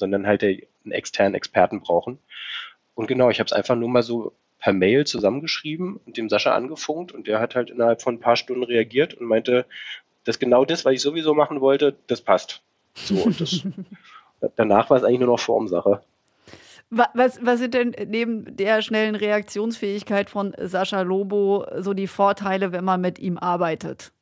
sondern 0.00 0.26
halt 0.26 0.42
einen 0.42 0.90
externen 0.90 1.34
Experten 1.34 1.80
brauchen. 1.80 2.18
Und 2.94 3.06
genau, 3.06 3.30
ich 3.30 3.38
habe 3.38 3.46
es 3.46 3.52
einfach 3.52 3.76
nur 3.76 3.88
mal 3.88 4.02
so 4.02 4.32
per 4.58 4.72
Mail 4.72 5.06
zusammengeschrieben 5.06 6.00
und 6.04 6.16
dem 6.16 6.28
Sascha 6.28 6.54
angefunkt 6.54 7.12
und 7.12 7.28
der 7.28 7.38
hat 7.38 7.54
halt 7.54 7.70
innerhalb 7.70 8.02
von 8.02 8.16
ein 8.16 8.20
paar 8.20 8.36
Stunden 8.36 8.64
reagiert 8.64 9.14
und 9.14 9.26
meinte, 9.26 9.64
dass 10.24 10.38
genau 10.38 10.64
das, 10.64 10.84
was 10.84 10.94
ich 10.94 11.00
sowieso 11.00 11.34
machen 11.34 11.60
wollte, 11.60 11.96
das 12.08 12.20
passt. 12.20 12.62
So, 12.94 13.14
und 13.22 13.40
das, 13.40 13.62
danach 14.56 14.90
war 14.90 14.96
es 14.96 15.04
eigentlich 15.04 15.20
nur 15.20 15.28
noch 15.28 15.40
Formsache. 15.40 16.02
Was, 16.90 17.38
was 17.40 17.60
sind 17.60 17.74
denn 17.74 17.94
neben 18.08 18.56
der 18.56 18.82
schnellen 18.82 19.14
Reaktionsfähigkeit 19.14 20.28
von 20.28 20.54
Sascha 20.58 21.02
Lobo 21.02 21.64
so 21.78 21.94
die 21.94 22.08
Vorteile, 22.08 22.72
wenn 22.72 22.84
man 22.84 23.00
mit 23.00 23.20
ihm 23.20 23.38
arbeitet? 23.38 24.12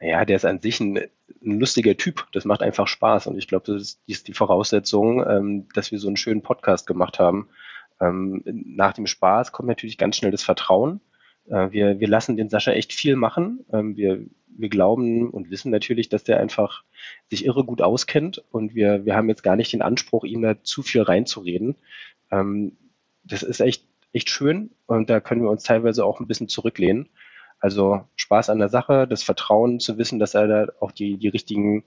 Naja, 0.00 0.24
der 0.24 0.36
ist 0.36 0.44
an 0.44 0.60
sich 0.60 0.80
ein, 0.80 1.00
ein 1.44 1.58
lustiger 1.58 1.96
Typ. 1.96 2.26
Das 2.32 2.44
macht 2.44 2.62
einfach 2.62 2.86
Spaß. 2.86 3.26
Und 3.26 3.38
ich 3.38 3.48
glaube, 3.48 3.72
das 3.72 3.82
ist, 3.82 4.00
ist 4.06 4.28
die 4.28 4.32
Voraussetzung, 4.32 5.24
ähm, 5.26 5.68
dass 5.74 5.90
wir 5.90 5.98
so 5.98 6.08
einen 6.08 6.16
schönen 6.16 6.42
Podcast 6.42 6.86
gemacht 6.86 7.18
haben. 7.18 7.48
Ähm, 8.00 8.42
nach 8.44 8.92
dem 8.92 9.06
Spaß 9.06 9.52
kommt 9.52 9.68
natürlich 9.68 9.98
ganz 9.98 10.16
schnell 10.16 10.30
das 10.30 10.42
Vertrauen. 10.42 11.00
Äh, 11.48 11.70
wir, 11.70 12.00
wir 12.00 12.08
lassen 12.08 12.36
den 12.36 12.48
Sascha 12.48 12.72
echt 12.72 12.92
viel 12.92 13.16
machen. 13.16 13.64
Ähm, 13.72 13.96
wir, 13.96 14.24
wir 14.46 14.68
glauben 14.68 15.30
und 15.30 15.50
wissen 15.50 15.70
natürlich, 15.70 16.08
dass 16.08 16.24
der 16.24 16.40
einfach 16.40 16.84
sich 17.28 17.44
irre 17.44 17.64
gut 17.64 17.82
auskennt. 17.82 18.44
Und 18.50 18.74
wir, 18.74 19.04
wir 19.04 19.16
haben 19.16 19.28
jetzt 19.28 19.42
gar 19.42 19.56
nicht 19.56 19.72
den 19.72 19.82
Anspruch, 19.82 20.24
ihm 20.24 20.42
da 20.42 20.62
zu 20.62 20.82
viel 20.82 21.02
reinzureden. 21.02 21.76
Ähm, 22.30 22.76
das 23.24 23.42
ist 23.42 23.60
echt, 23.60 23.84
echt 24.12 24.30
schön. 24.30 24.70
Und 24.86 25.10
da 25.10 25.20
können 25.20 25.42
wir 25.42 25.50
uns 25.50 25.62
teilweise 25.62 26.04
auch 26.04 26.20
ein 26.20 26.28
bisschen 26.28 26.48
zurücklehnen. 26.48 27.08
Also 27.60 28.04
Spaß 28.16 28.50
an 28.50 28.58
der 28.58 28.68
Sache, 28.68 29.06
das 29.08 29.22
Vertrauen 29.22 29.80
zu 29.80 29.98
wissen, 29.98 30.18
dass 30.18 30.34
er 30.34 30.46
da 30.46 30.66
auch 30.80 30.92
die, 30.92 31.16
die 31.16 31.28
richtigen 31.28 31.84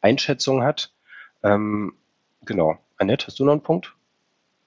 Einschätzungen 0.00 0.62
hat. 0.62 0.92
Ähm, 1.42 1.94
genau. 2.44 2.76
Annette, 2.96 3.26
hast 3.26 3.38
du 3.38 3.44
noch 3.44 3.52
einen 3.52 3.62
Punkt? 3.62 3.94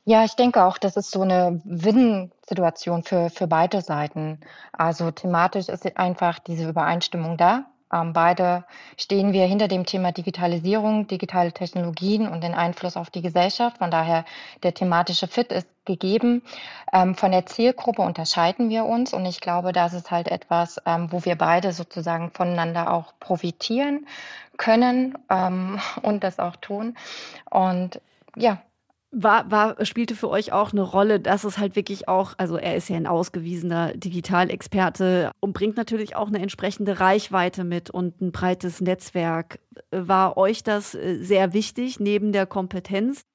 Ja, 0.04 0.26
ich 0.26 0.36
denke 0.36 0.64
auch, 0.64 0.78
das 0.78 0.98
ist 0.98 1.12
so 1.12 1.22
eine 1.22 1.62
Win-Situation 1.64 3.04
für, 3.04 3.30
für 3.30 3.48
beide 3.48 3.82
Seiten. 3.82 4.40
Also 4.74 5.12
thematisch 5.12 5.70
ist 5.70 5.98
einfach 5.98 6.40
diese 6.40 6.68
Übereinstimmung 6.68 7.38
da. 7.38 7.71
Ähm, 7.92 8.14
beide 8.14 8.64
stehen 8.98 9.34
wir 9.34 9.46
hinter 9.46 9.68
dem 9.68 9.86
Thema 9.86 10.12
Digitalisierung, 10.12 11.08
digitale 11.08 11.52
Technologien 11.52 12.28
und 12.28 12.44
den 12.44 12.54
Einfluss 12.54 12.98
auf 12.98 13.10
die 13.10 13.22
Gesellschaft. 13.22 13.78
Von 13.80 13.92
daher 13.92 14.26
der 14.64 14.74
thematische 14.74 15.28
Fit 15.28 15.52
ist 15.52 15.68
gegeben. 15.86 16.44
Ähm, 16.94 17.16
von 17.16 17.32
der 17.32 17.46
Zielgruppe 17.46 18.02
unterscheiden 18.02 18.70
wir 18.70 18.86
uns 18.86 19.14
und 19.14 19.26
ich 19.26 19.42
glaube, 19.42 19.72
das 19.72 19.94
ist 19.94 20.12
halt 20.12 20.28
etwas, 20.28 20.82
ähm, 20.86 21.12
wo 21.12 21.26
wir 21.26 21.36
beide 21.36 21.74
sozusagen 21.74 22.32
voneinander 22.32 22.94
auch 22.94 23.14
profitieren 23.20 24.08
können 24.58 25.18
ähm, 25.30 25.80
und 26.02 26.24
das 26.24 26.40
auch 26.40 26.56
tun. 26.56 26.96
Und 27.50 28.00
ja, 28.36 28.62
War, 29.14 29.52
war, 29.52 29.86
spielte 29.86 30.16
für 30.16 30.30
euch 30.30 30.54
auch 30.54 30.72
eine 30.72 30.84
Rolle, 30.84 31.20
dass 31.20 31.44
es 31.44 31.58
halt 31.58 31.76
wirklich 31.76 32.08
auch, 32.08 32.34
also 32.38 32.56
er 32.56 32.78
ist 32.78 32.88
ja 32.88 32.96
ein 32.96 33.08
ausgewiesener 33.08 33.92
Digitalexperte 33.94 35.32
und 35.42 35.52
bringt 35.52 35.76
natürlich 35.76 36.16
auch 36.16 36.28
eine 36.28 36.40
entsprechende 36.40 37.02
Reichweite 37.02 37.66
mit 37.66 37.90
und 37.90 38.22
ein 38.22 38.32
breites 38.32 38.80
Netzwerk. 38.80 39.60
War 39.92 40.38
euch 40.38 40.64
das 40.64 40.96
äh, 40.96 41.22
sehr 41.22 41.52
wichtig 41.52 42.00
neben 42.00 42.32
der 42.32 42.46
Kompetenz? 42.46 43.26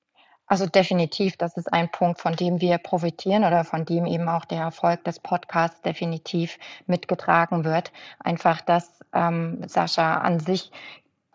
Also 0.46 0.66
definitiv, 0.66 1.36
das 1.36 1.56
ist 1.56 1.72
ein 1.72 1.90
Punkt, 1.90 2.20
von 2.20 2.36
dem 2.36 2.60
wir 2.60 2.78
profitieren 2.78 3.44
oder 3.44 3.64
von 3.64 3.84
dem 3.84 4.06
eben 4.06 4.28
auch 4.28 4.44
der 4.44 4.60
Erfolg 4.60 5.02
des 5.04 5.18
Podcasts 5.18 5.82
definitiv 5.82 6.58
mitgetragen 6.86 7.64
wird. 7.64 7.92
Einfach, 8.20 8.60
dass 8.60 9.00
ähm, 9.12 9.60
Sascha 9.66 10.18
an 10.18 10.38
sich 10.38 10.70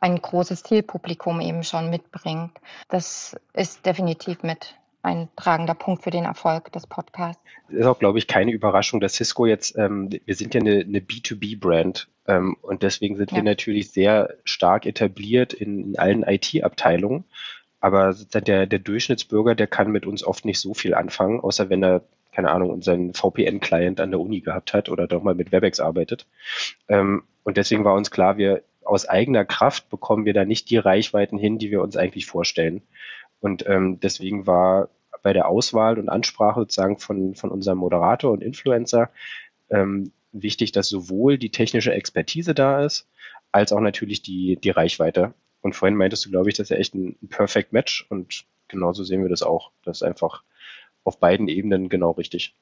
ein 0.02 0.18
großes 0.18 0.64
Zielpublikum 0.64 1.40
eben 1.40 1.64
schon 1.64 1.90
mitbringt. 1.90 2.52
Das 2.90 3.36
ist 3.54 3.86
definitiv 3.86 4.44
mit 4.44 4.76
ein 5.04 5.30
tragender 5.36 5.74
Punkt 5.74 6.04
für 6.04 6.12
den 6.12 6.26
Erfolg 6.26 6.72
des 6.74 6.86
Podcasts. 6.86 7.42
Es 7.70 7.78
ist 7.78 7.86
auch, 7.86 8.00
glaube 8.00 8.20
ich, 8.20 8.28
keine 8.28 8.52
Überraschung, 8.52 9.00
dass 9.00 9.14
Cisco 9.14 9.46
jetzt, 9.46 9.78
ähm, 9.78 10.10
wir 10.26 10.36
sind 10.36 10.54
ja 10.54 10.62
eine, 10.62 10.82
eine 10.82 11.00
B2B-Brand 11.00 12.08
ähm, 12.28 12.58
und 12.62 12.84
deswegen 12.84 13.16
sind 13.16 13.32
ja. 13.32 13.38
wir 13.38 13.44
natürlich 13.44 13.92
sehr 13.92 14.36
stark 14.44 14.86
etabliert 14.86 15.54
in, 15.54 15.80
in 15.80 16.00
allen 16.00 16.24
IT-Abteilungen. 16.24 17.24
Aber 17.80 18.16
der, 18.34 18.68
der 18.68 18.80
Durchschnittsbürger, 18.80 19.56
der 19.56 19.66
kann 19.66 19.92
mit 19.92 20.06
uns 20.06 20.24
oft 20.24 20.46
nicht 20.46 20.60
so 20.60 20.76
viel 20.76 20.94
anfangen, 20.94 21.40
außer 21.40 21.72
wenn 21.72 21.84
er, 21.84 22.04
keine 22.32 22.52
Ahnung, 22.52 22.70
unseren 22.70 23.16
VPN-Client 23.16 24.00
an 24.00 24.12
der 24.12 24.20
Uni 24.20 24.42
gehabt 24.42 24.74
hat 24.74 24.88
oder 24.88 25.08
doch 25.08 25.24
mal 25.24 25.34
mit 25.34 25.52
WebEx 25.52 25.80
arbeitet. 25.80 26.28
Ähm, 26.88 27.24
und 27.44 27.58
deswegen 27.58 27.84
war 27.84 27.96
uns 27.96 28.12
klar, 28.12 28.38
wir 28.38 28.62
aus 28.92 29.08
eigener 29.08 29.46
Kraft 29.46 29.90
bekommen 29.90 30.26
wir 30.26 30.34
da 30.34 30.44
nicht 30.44 30.70
die 30.70 30.78
Reichweiten 30.78 31.38
hin, 31.38 31.58
die 31.58 31.72
wir 31.72 31.82
uns 31.82 31.96
eigentlich 31.96 32.26
vorstellen. 32.26 32.82
Und 33.40 33.66
ähm, 33.66 34.02
deswegen 34.02 34.48
war 34.48 34.90
bei 35.24 35.32
der 35.32 35.48
Auswahl 35.48 35.98
und 35.98 36.10
Ansprache 36.10 36.60
sozusagen 36.60 36.98
von, 36.98 37.34
von 37.36 37.52
unserem 37.52 37.78
Moderator 37.78 38.32
und 38.32 38.44
Influencer 38.44 39.10
ähm, 39.70 40.12
wichtig, 40.34 40.74
dass 40.74 40.90
sowohl 40.90 41.38
die 41.38 41.52
technische 41.52 41.94
Expertise 41.94 42.54
da 42.54 42.84
ist, 42.84 43.08
als 43.54 43.72
auch 43.72 43.80
natürlich 43.80 44.24
die, 44.24 44.58
die 44.58 44.72
Reichweite. 44.72 45.34
Und 45.62 45.74
vorhin 45.74 45.98
meintest 45.98 46.26
du, 46.26 46.30
glaube 46.30 46.50
ich, 46.50 46.58
das 46.58 46.66
ist 46.66 46.72
ja 46.72 46.78
echt 46.78 46.94
ein, 46.94 47.16
ein 47.24 47.30
Perfect 47.30 47.72
Match 47.72 48.06
und 48.10 48.44
genauso 48.68 49.06
sehen 49.06 49.22
wir 49.22 49.30
das 49.30 49.42
auch. 49.42 49.72
Das 49.86 50.00
ist 50.00 50.04
einfach 50.04 50.44
auf 51.06 51.18
beiden 51.18 51.48
Ebenen 51.48 51.88
genau 51.88 52.12
richtig. 52.12 52.56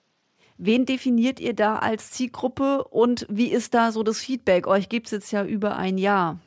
Wen 0.62 0.86
definiert 0.86 1.40
ihr 1.40 1.56
da 1.56 1.78
als 1.78 2.12
Zielgruppe 2.12 2.84
und 2.84 3.26
wie 3.30 3.48
ist 3.48 3.74
da 3.74 3.94
so 3.94 4.04
das 4.04 4.20
Feedback? 4.20 4.68
Euch 4.68 4.90
gibt 4.90 5.08
es 5.08 5.12
jetzt 5.12 5.32
ja 5.32 5.46
über 5.46 5.78
ein 5.78 5.98
Jahr. 5.98 6.38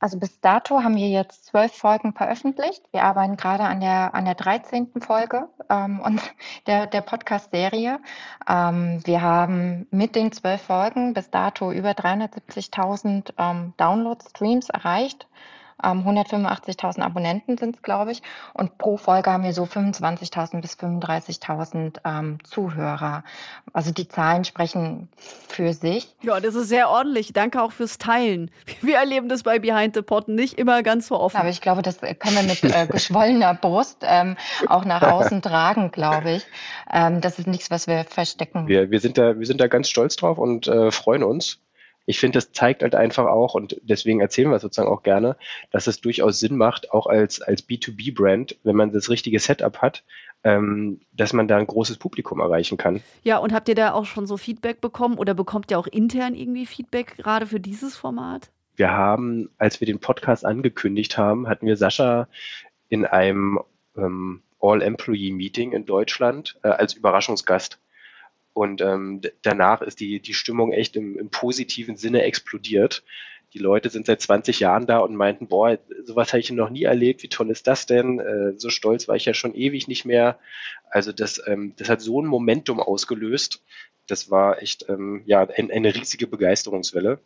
Also 0.00 0.18
bis 0.18 0.40
dato 0.40 0.82
haben 0.82 0.96
wir 0.96 1.08
jetzt 1.08 1.46
zwölf 1.46 1.72
Folgen 1.72 2.12
veröffentlicht. 2.12 2.82
Wir 2.90 3.04
arbeiten 3.04 3.36
gerade 3.36 3.62
an 3.62 3.78
der, 3.78 4.12
an 4.12 4.24
der 4.24 4.34
13. 4.34 4.88
Folge 4.98 5.48
ähm, 5.68 6.00
und 6.00 6.20
der, 6.66 6.88
der 6.88 7.02
Podcast-Serie. 7.02 8.00
Ähm, 8.48 9.02
wir 9.04 9.22
haben 9.22 9.86
mit 9.92 10.16
den 10.16 10.32
zwölf 10.32 10.62
Folgen 10.62 11.14
bis 11.14 11.30
dato 11.30 11.70
über 11.70 11.90
370.000 11.90 13.34
ähm, 13.38 13.72
Downloads, 13.76 14.30
Streams 14.30 14.68
erreicht. 15.82 15.90
185.000 15.90 16.96
ähm, 16.96 17.02
Abonnenten 17.02 17.58
sind 17.58 17.76
es, 17.76 17.82
glaube 17.82 18.12
ich. 18.12 18.22
Und 18.54 18.78
pro 18.78 18.96
Folge 18.96 19.30
haben 19.30 19.44
wir 19.44 19.52
so 19.52 19.64
25.000 19.64 20.60
bis 20.60 20.74
35.000 20.74 21.98
ähm, 22.04 22.38
Zuhörer. 22.44 23.24
Also 23.72 23.92
die 23.92 24.08
Zahlen 24.08 24.44
sprechen 24.44 25.08
für 25.48 25.72
sich. 25.72 26.14
Ja, 26.22 26.40
das 26.40 26.54
ist 26.54 26.68
sehr 26.68 26.88
ordentlich. 26.88 27.32
Danke 27.32 27.62
auch 27.62 27.72
fürs 27.72 27.98
Teilen. 27.98 28.50
Wir 28.82 28.96
erleben 28.96 29.28
das 29.28 29.42
bei 29.42 29.58
Behind 29.58 29.94
the 29.94 30.02
Pot 30.02 30.28
nicht 30.28 30.58
immer 30.58 30.82
ganz 30.82 31.08
so 31.08 31.18
offen. 31.18 31.36
Aber 31.36 31.48
ich 31.48 31.60
glaube, 31.60 31.82
das 31.82 32.00
können 32.00 32.36
wir 32.36 32.42
mit 32.42 32.62
äh, 32.64 32.86
geschwollener 32.86 33.54
Brust 33.54 33.98
ähm, 34.02 34.36
auch 34.68 34.84
nach 34.84 35.02
außen 35.02 35.42
tragen, 35.42 35.90
glaube 35.90 36.32
ich. 36.32 36.46
Ähm, 36.92 37.20
das 37.20 37.38
ist 37.38 37.46
nichts, 37.46 37.70
was 37.70 37.86
wir 37.86 38.04
verstecken. 38.04 38.66
Wir, 38.66 38.90
wir, 38.90 39.00
sind, 39.00 39.18
da, 39.18 39.38
wir 39.38 39.46
sind 39.46 39.60
da 39.60 39.68
ganz 39.68 39.88
stolz 39.88 40.16
drauf 40.16 40.38
und 40.38 40.66
äh, 40.66 40.90
freuen 40.90 41.22
uns 41.22 41.58
ich 42.10 42.18
finde, 42.18 42.38
das 42.38 42.50
zeigt 42.50 42.82
halt 42.82 42.96
einfach 42.96 43.26
auch, 43.26 43.54
und 43.54 43.80
deswegen 43.84 44.20
erzählen 44.20 44.50
wir 44.50 44.56
es 44.56 44.62
sozusagen 44.62 44.90
auch 44.90 45.04
gerne, 45.04 45.36
dass 45.70 45.86
es 45.86 46.00
durchaus 46.00 46.40
Sinn 46.40 46.56
macht, 46.56 46.90
auch 46.90 47.06
als, 47.06 47.40
als 47.40 47.66
B2B-Brand, 47.68 48.56
wenn 48.64 48.74
man 48.74 48.90
das 48.90 49.08
richtige 49.10 49.38
Setup 49.38 49.78
hat, 49.78 50.02
ähm, 50.42 51.00
dass 51.12 51.32
man 51.32 51.46
da 51.46 51.56
ein 51.56 51.68
großes 51.68 51.98
Publikum 51.98 52.40
erreichen 52.40 52.76
kann. 52.78 53.00
Ja, 53.22 53.38
und 53.38 53.52
habt 53.52 53.68
ihr 53.68 53.76
da 53.76 53.92
auch 53.92 54.06
schon 54.06 54.26
so 54.26 54.36
Feedback 54.36 54.80
bekommen 54.80 55.18
oder 55.18 55.34
bekommt 55.34 55.70
ihr 55.70 55.78
auch 55.78 55.86
intern 55.86 56.34
irgendwie 56.34 56.66
Feedback 56.66 57.16
gerade 57.16 57.46
für 57.46 57.60
dieses 57.60 57.96
Format? 57.96 58.50
Wir 58.74 58.90
haben, 58.90 59.50
als 59.56 59.80
wir 59.80 59.86
den 59.86 60.00
Podcast 60.00 60.44
angekündigt 60.44 61.16
haben, 61.16 61.48
hatten 61.48 61.66
wir 61.66 61.76
Sascha 61.76 62.26
in 62.88 63.04
einem 63.04 63.60
ähm, 63.96 64.42
All-Employee-Meeting 64.60 65.72
in 65.72 65.86
Deutschland 65.86 66.58
äh, 66.64 66.68
als 66.70 66.94
Überraschungsgast. 66.94 67.78
Und 68.60 68.82
ähm, 68.82 69.22
danach 69.40 69.80
ist 69.80 70.00
die, 70.00 70.20
die 70.20 70.34
Stimmung 70.34 70.70
echt 70.74 70.94
im, 70.94 71.18
im 71.18 71.30
positiven 71.30 71.96
Sinne 71.96 72.24
explodiert. 72.24 73.02
Die 73.54 73.58
Leute 73.58 73.88
sind 73.88 74.04
seit 74.04 74.20
20 74.20 74.60
Jahren 74.60 74.86
da 74.86 74.98
und 74.98 75.16
meinten, 75.16 75.46
boah, 75.46 75.78
sowas 76.04 76.34
habe 76.34 76.40
ich 76.40 76.50
noch 76.50 76.68
nie 76.68 76.82
erlebt, 76.82 77.22
wie 77.22 77.30
toll 77.30 77.50
ist 77.50 77.66
das 77.66 77.86
denn? 77.86 78.20
Äh, 78.20 78.58
so 78.58 78.68
stolz 78.68 79.08
war 79.08 79.16
ich 79.16 79.24
ja 79.24 79.32
schon 79.32 79.54
ewig 79.54 79.88
nicht 79.88 80.04
mehr. 80.04 80.38
Also 80.90 81.10
das, 81.10 81.40
ähm, 81.46 81.72
das 81.78 81.88
hat 81.88 82.02
so 82.02 82.20
ein 82.20 82.26
Momentum 82.26 82.80
ausgelöst. 82.80 83.64
Das 84.06 84.30
war 84.30 84.60
echt 84.60 84.84
ähm, 84.90 85.22
ja 85.24 85.40
ein, 85.40 85.70
eine 85.70 85.94
riesige 85.94 86.26
Begeisterungswelle. 86.26 87.18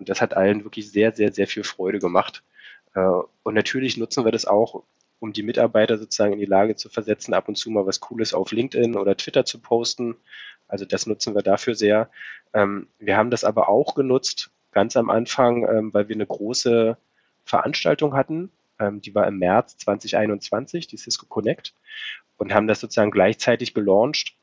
Und 0.00 0.08
das 0.08 0.20
hat 0.20 0.34
allen 0.34 0.64
wirklich 0.64 0.90
sehr, 0.90 1.12
sehr, 1.12 1.32
sehr 1.32 1.46
viel 1.46 1.62
Freude 1.62 2.00
gemacht. 2.00 2.42
Äh, 2.96 3.06
und 3.44 3.54
natürlich 3.54 3.96
nutzen 3.96 4.24
wir 4.24 4.32
das 4.32 4.46
auch, 4.46 4.82
um 5.20 5.32
die 5.32 5.44
Mitarbeiter 5.44 5.96
sozusagen 5.96 6.32
in 6.32 6.40
die 6.40 6.44
Lage 6.44 6.74
zu 6.74 6.88
versetzen, 6.88 7.34
ab 7.34 7.46
und 7.46 7.54
zu 7.54 7.70
mal 7.70 7.86
was 7.86 8.00
Cooles 8.00 8.34
auf 8.34 8.50
LinkedIn 8.50 8.96
oder 8.96 9.16
Twitter 9.16 9.44
zu 9.44 9.60
posten 9.60 10.16
also 10.72 10.86
das 10.86 11.06
nutzen 11.06 11.34
wir 11.34 11.42
dafür 11.42 11.74
sehr. 11.74 12.10
Ähm, 12.54 12.88
wir 12.98 13.18
haben 13.18 13.30
das 13.30 13.44
aber 13.44 13.68
auch 13.68 13.94
genutzt, 13.94 14.50
ganz 14.70 14.96
am 14.96 15.10
Anfang, 15.10 15.68
ähm, 15.68 15.92
weil 15.92 16.08
wir 16.08 16.16
eine 16.16 16.26
große 16.26 16.96
Veranstaltung 17.44 18.14
hatten. 18.14 18.50
Ähm, 18.78 19.02
die 19.02 19.14
war 19.14 19.26
im 19.26 19.36
März 19.36 19.76
2021, 19.76 20.86
die 20.86 20.96
Cisco 20.96 21.26
Connect, 21.26 21.74
und 22.38 22.54
haben 22.54 22.68
das 22.68 22.80
sozusagen 22.80 23.10
gleichzeitig 23.10 23.74
gelauncht, 23.74 24.34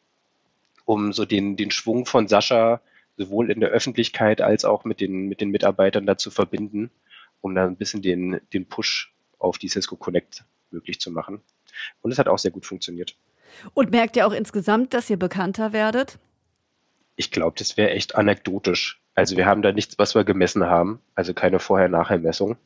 um 0.85 1.13
so 1.13 1.25
den, 1.25 1.57
den 1.57 1.71
Schwung 1.71 2.05
von 2.05 2.27
Sascha 2.27 2.81
sowohl 3.17 3.49
in 3.49 3.59
der 3.59 3.69
Öffentlichkeit 3.69 4.39
als 4.39 4.65
auch 4.65 4.85
mit 4.85 5.01
den, 5.01 5.29
mit 5.29 5.41
den 5.41 5.49
Mitarbeitern 5.49 6.05
dazu 6.05 6.29
verbinden, 6.29 6.91
um 7.41 7.55
dann 7.55 7.69
ein 7.69 7.75
bisschen 7.75 8.03
den, 8.03 8.39
den 8.53 8.67
Push 8.67 9.15
auf 9.39 9.57
die 9.57 9.67
Cisco 9.67 9.95
Connect 9.95 10.45
möglich 10.69 10.99
zu 10.99 11.09
machen. 11.09 11.41
Und 12.03 12.11
es 12.11 12.19
hat 12.19 12.27
auch 12.27 12.37
sehr 12.37 12.51
gut 12.51 12.67
funktioniert. 12.67 13.15
Und 13.73 13.91
merkt 13.91 14.15
ihr 14.15 14.27
auch 14.27 14.33
insgesamt, 14.33 14.93
dass 14.93 15.09
ihr 15.09 15.17
bekannter 15.17 15.73
werdet? 15.73 16.19
Ich 17.15 17.31
glaube, 17.31 17.55
das 17.57 17.77
wäre 17.77 17.91
echt 17.91 18.15
anekdotisch. 18.15 19.01
Also 19.15 19.35
wir 19.35 19.45
haben 19.45 19.61
da 19.61 19.71
nichts, 19.71 19.97
was 19.97 20.15
wir 20.15 20.23
gemessen 20.23 20.65
haben, 20.65 21.01
also 21.15 21.33
keine 21.33 21.59
Vorher-Nachher-Messung 21.59 22.57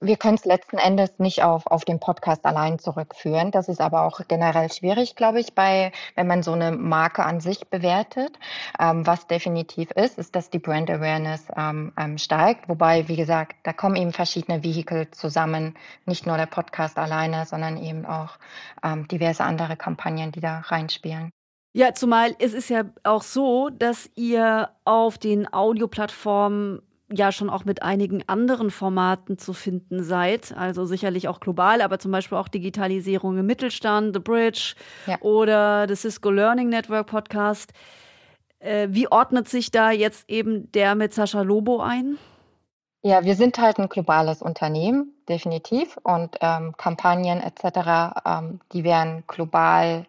wir 0.00 0.16
können 0.16 0.36
es 0.36 0.44
letzten 0.46 0.78
Endes 0.78 1.18
nicht 1.18 1.42
auf, 1.42 1.66
auf 1.66 1.84
den 1.84 2.00
Podcast 2.00 2.46
allein 2.46 2.78
zurückführen. 2.78 3.50
Das 3.50 3.68
ist 3.68 3.80
aber 3.80 4.02
auch 4.02 4.20
generell 4.26 4.72
schwierig, 4.72 5.14
glaube 5.14 5.40
ich, 5.40 5.54
bei, 5.54 5.92
wenn 6.14 6.26
man 6.26 6.42
so 6.42 6.52
eine 6.52 6.72
Marke 6.72 7.24
an 7.24 7.40
sich 7.40 7.68
bewertet. 7.68 8.38
Ähm, 8.78 9.06
was 9.06 9.26
definitiv 9.26 9.90
ist, 9.90 10.18
ist, 10.18 10.34
dass 10.34 10.48
die 10.48 10.58
Brand 10.58 10.90
Awareness 10.90 11.48
ähm, 11.56 11.92
ähm, 11.98 12.16
steigt. 12.16 12.68
Wobei, 12.68 13.08
wie 13.08 13.16
gesagt, 13.16 13.56
da 13.64 13.74
kommen 13.74 13.96
eben 13.96 14.12
verschiedene 14.12 14.62
Vehikel 14.62 15.10
zusammen. 15.10 15.76
Nicht 16.06 16.26
nur 16.26 16.38
der 16.38 16.46
Podcast 16.46 16.98
alleine, 16.98 17.44
sondern 17.44 17.76
eben 17.76 18.06
auch 18.06 18.38
ähm, 18.82 19.06
diverse 19.08 19.44
andere 19.44 19.76
Kampagnen, 19.76 20.32
die 20.32 20.40
da 20.40 20.60
reinspielen. 20.60 21.30
Ja, 21.72 21.94
zumal 21.94 22.34
es 22.38 22.52
ist 22.52 22.68
ja 22.68 22.84
auch 23.04 23.22
so, 23.22 23.68
dass 23.68 24.10
ihr 24.16 24.70
auf 24.84 25.18
den 25.18 25.52
Audioplattformen 25.52 26.82
ja 27.12 27.32
schon 27.32 27.50
auch 27.50 27.64
mit 27.64 27.82
einigen 27.82 28.22
anderen 28.28 28.70
Formaten 28.70 29.38
zu 29.38 29.52
finden 29.52 30.02
seid. 30.02 30.54
Also 30.56 30.84
sicherlich 30.84 31.28
auch 31.28 31.40
global, 31.40 31.82
aber 31.82 31.98
zum 31.98 32.12
Beispiel 32.12 32.38
auch 32.38 32.48
Digitalisierung 32.48 33.38
im 33.38 33.46
Mittelstand, 33.46 34.14
The 34.14 34.20
Bridge 34.20 34.74
ja. 35.06 35.18
oder 35.20 35.86
das 35.86 36.02
Cisco 36.02 36.30
Learning 36.30 36.68
Network 36.68 37.08
Podcast. 37.08 37.72
Äh, 38.60 38.88
wie 38.90 39.10
ordnet 39.10 39.48
sich 39.48 39.70
da 39.70 39.90
jetzt 39.90 40.28
eben 40.28 40.70
der 40.72 40.94
mit 40.94 41.14
Sascha 41.14 41.42
Lobo 41.42 41.80
ein? 41.80 42.18
Ja, 43.02 43.24
wir 43.24 43.34
sind 43.34 43.58
halt 43.58 43.78
ein 43.78 43.88
globales 43.88 44.42
Unternehmen, 44.42 45.14
definitiv. 45.28 45.96
Und 46.02 46.36
ähm, 46.42 46.74
Kampagnen 46.76 47.40
etc., 47.40 48.20
ähm, 48.26 48.60
die 48.72 48.84
werden 48.84 49.24
global 49.26 50.04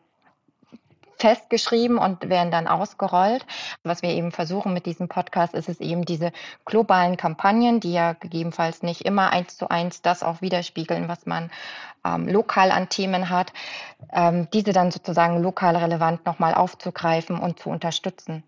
festgeschrieben 1.21 1.97
und 1.97 2.27
werden 2.29 2.51
dann 2.51 2.67
ausgerollt. 2.67 3.45
Was 3.83 4.01
wir 4.01 4.09
eben 4.09 4.31
versuchen 4.31 4.73
mit 4.73 4.87
diesem 4.87 5.07
Podcast, 5.07 5.53
ist 5.53 5.69
es 5.69 5.79
eben 5.79 6.03
diese 6.03 6.31
globalen 6.65 7.15
Kampagnen, 7.15 7.79
die 7.79 7.93
ja 7.93 8.13
gegebenenfalls 8.13 8.81
nicht 8.81 9.01
immer 9.01 9.31
eins 9.31 9.55
zu 9.55 9.69
eins 9.69 10.01
das 10.01 10.23
auch 10.23 10.41
widerspiegeln, 10.41 11.07
was 11.07 11.25
man 11.27 11.51
ähm, 12.03 12.27
lokal 12.27 12.71
an 12.71 12.89
Themen 12.89 13.29
hat, 13.29 13.53
ähm, 14.11 14.47
diese 14.51 14.73
dann 14.73 14.89
sozusagen 14.89 15.41
lokal 15.41 15.75
relevant 15.75 16.25
nochmal 16.25 16.55
aufzugreifen 16.55 17.39
und 17.39 17.59
zu 17.59 17.69
unterstützen. 17.69 18.43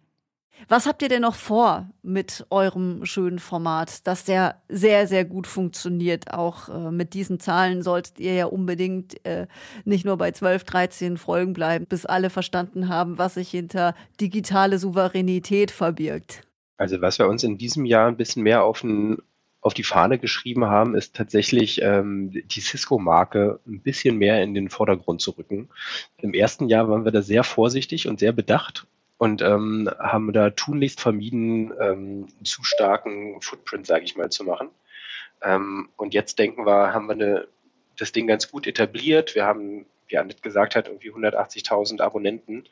Was 0.68 0.86
habt 0.86 1.02
ihr 1.02 1.10
denn 1.10 1.22
noch 1.22 1.36
vor 1.36 1.90
mit 2.02 2.46
eurem 2.50 3.06
schönen 3.06 3.40
Format, 3.40 4.08
das 4.08 4.28
ja 4.28 4.56
sehr, 4.70 5.08
sehr 5.08 5.26
gut 5.26 5.48
funktioniert? 5.48 6.34
Auch 6.34 6.70
äh, 6.70 6.92
mit 6.92 7.14
diesen 7.14 7.40
Zahlen 7.40 7.82
solltet 7.82 8.20
ihr 8.20 8.34
ja 8.34 8.46
unbedingt 8.46 9.26
äh, 9.26 9.48
nicht 9.86 10.06
nur 10.06 10.18
bei 10.18 10.32
12, 10.32 10.64
13 10.64 11.18
Folgen 11.18 11.54
bleiben, 11.54 11.86
bis 11.86 12.06
alle 12.06 12.30
verstanden 12.30 12.90
haben, 12.90 13.18
was 13.18 13.36
sich 13.36 13.50
hinter 13.50 13.96
digitale 14.20 14.80
Souveränität 14.80 15.72
verbirgt. 15.72 16.42
Also 16.78 17.02
was 17.02 17.20
wir 17.20 17.28
uns 17.28 17.44
in 17.44 17.58
diesem 17.58 17.86
Jahr 17.86 18.08
ein 18.08 18.18
bisschen 18.18 18.44
mehr 18.44 18.64
auf, 18.64 18.84
ein, 18.84 19.18
auf 19.62 19.74
die 19.74 19.84
Fahne 19.84 20.18
geschrieben 20.18 20.66
haben, 20.66 20.96
ist 20.96 21.16
tatsächlich 21.16 21.82
ähm, 21.82 22.32
die 22.32 22.62
Cisco-Marke 22.62 23.60
ein 23.68 23.82
bisschen 23.82 24.18
mehr 24.18 24.42
in 24.42 24.54
den 24.54 24.70
Vordergrund 24.70 25.22
zu 25.22 25.32
rücken. 25.32 25.70
Im 26.18 26.34
ersten 26.34 26.68
Jahr 26.68 26.90
waren 26.90 27.06
wir 27.06 27.12
da 27.12 27.22
sehr 27.22 27.44
vorsichtig 27.44 28.08
und 28.08 28.20
sehr 28.20 28.32
bedacht 28.32 28.88
und 29.24 29.42
ähm, 29.42 29.90
haben 30.00 30.34
da 30.34 30.50
tunlichst 30.50 31.00
vermieden, 31.00 31.72
ähm, 31.80 32.28
einen 32.28 32.44
zu 32.44 32.62
starken 32.66 33.40
Footprint, 33.40 33.88
sage 33.88 34.04
ich 34.04 34.18
mal, 34.18 34.30
zu 34.30 34.44
machen. 34.44 34.68
Ähm, 35.42 35.88
und 35.96 36.14
jetzt 36.14 36.40
denken 36.40 36.66
wir, 36.66 36.94
haben 36.94 37.08
wir 37.08 37.14
eine, 37.14 37.48
das 37.98 38.12
Ding 38.12 38.28
ganz 38.28 38.52
gut 38.52 38.68
etabliert. 38.68 39.34
Wir 39.34 39.46
haben, 39.46 39.86
wie 40.10 40.18
Annette 40.18 40.42
gesagt 40.42 40.76
hat, 40.76 40.90
irgendwie 40.90 41.14
180.000 41.14 42.02
Abonnenten. 42.02 42.66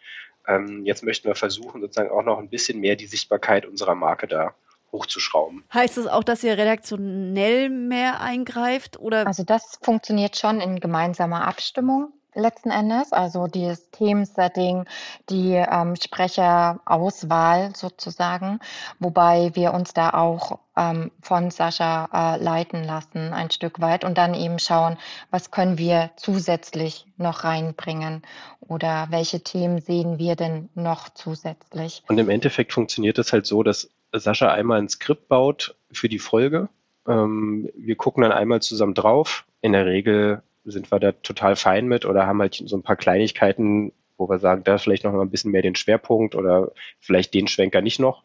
Ähm, 0.46 0.86
jetzt 0.86 1.04
möchten 1.04 1.30
wir 1.30 1.36
versuchen, 1.36 1.80
sozusagen 1.80 2.10
auch 2.10 2.24
noch 2.24 2.40
ein 2.40 2.50
bisschen 2.50 2.82
mehr 2.82 2.98
die 2.98 3.08
Sichtbarkeit 3.08 3.66
unserer 3.66 3.96
Marke 3.96 4.28
da 4.28 4.54
hochzuschrauben. 4.92 5.64
Heißt 5.74 5.96
das 5.96 6.08
auch, 6.08 6.26
dass 6.26 6.44
ihr 6.44 6.58
redaktionell 6.58 7.70
mehr 7.70 8.20
eingreift 8.20 9.00
oder? 9.00 9.26
Also 9.26 9.46
das 9.46 9.80
funktioniert 9.82 10.36
schon 10.36 10.60
in 10.60 10.82
gemeinsamer 10.82 11.48
Abstimmung 11.48 12.12
letzten 12.34 12.72
Endes, 12.72 13.12
also 13.12 13.48
dieses 13.48 13.90
Themensetting, 13.92 14.86
die 15.30 15.54
ähm, 15.54 15.96
Sprecherauswahl 15.96 17.76
sozusagen, 17.76 18.60
wobei 19.00 19.52
wir 19.54 19.74
uns 19.74 19.94
da 19.94 20.12
auch 20.12 20.60
ähm, 20.78 21.12
von 21.22 21.52
Sascha 21.52 22.10
äh, 22.14 22.42
leiten 22.42 22.84
lassen 22.84 23.34
ein 23.34 23.52
Stück 23.52 23.82
weit 23.82 24.04
und 24.04 24.18
dann 24.18 24.34
eben 24.34 24.60
schauen, 24.60 24.98
was 25.30 25.52
können 25.52 25.78
wir 25.78 26.12
zusätzlich 26.16 27.06
noch 27.18 27.44
reinbringen 27.44 28.22
oder 28.62 29.08
welche 29.10 29.42
Themen 29.42 29.82
sehen 29.82 30.18
wir 30.18 30.36
denn 30.36 30.70
noch 30.76 31.10
zusätzlich. 31.10 32.04
Und 32.08 32.18
im 32.18 32.30
Endeffekt 32.30 32.74
funktioniert 32.74 33.20
es 33.20 33.34
halt 33.34 33.46
so, 33.46 33.64
dass 33.64 33.90
Sascha 34.14 34.52
einmal 34.52 34.80
ein 34.80 34.90
Skript 34.90 35.28
baut 35.28 35.76
für 35.92 36.10
die 36.10 36.20
Folge. 36.20 36.70
Ähm, 37.08 37.70
wir 37.76 37.96
gucken 37.96 38.24
dann 38.24 38.32
einmal 38.32 38.62
zusammen 38.62 38.94
drauf. 38.94 39.46
In 39.62 39.74
der 39.74 39.86
Regel 39.86 40.42
sind 40.64 40.92
wir 40.92 41.00
da 41.00 41.12
total 41.12 41.56
fein 41.56 41.88
mit 41.88 42.06
oder 42.06 42.28
haben 42.28 42.42
halt 42.42 42.56
so 42.56 42.76
ein 42.76 42.84
paar 42.84 42.96
Kleinigkeiten, 42.96 43.94
wo 44.18 44.30
wir 44.30 44.40
sagen, 44.40 44.64
da 44.64 44.78
vielleicht 44.78 45.04
noch 45.04 45.12
mal 45.12 45.22
ein 45.22 45.32
bisschen 45.32 45.52
mehr 45.52 45.62
den 45.62 45.76
Schwerpunkt 45.76 46.36
oder 46.36 46.72
vielleicht 47.00 47.34
den 47.34 47.48
Schwenker 47.48 47.82
nicht 47.82 48.00
noch. 48.00 48.24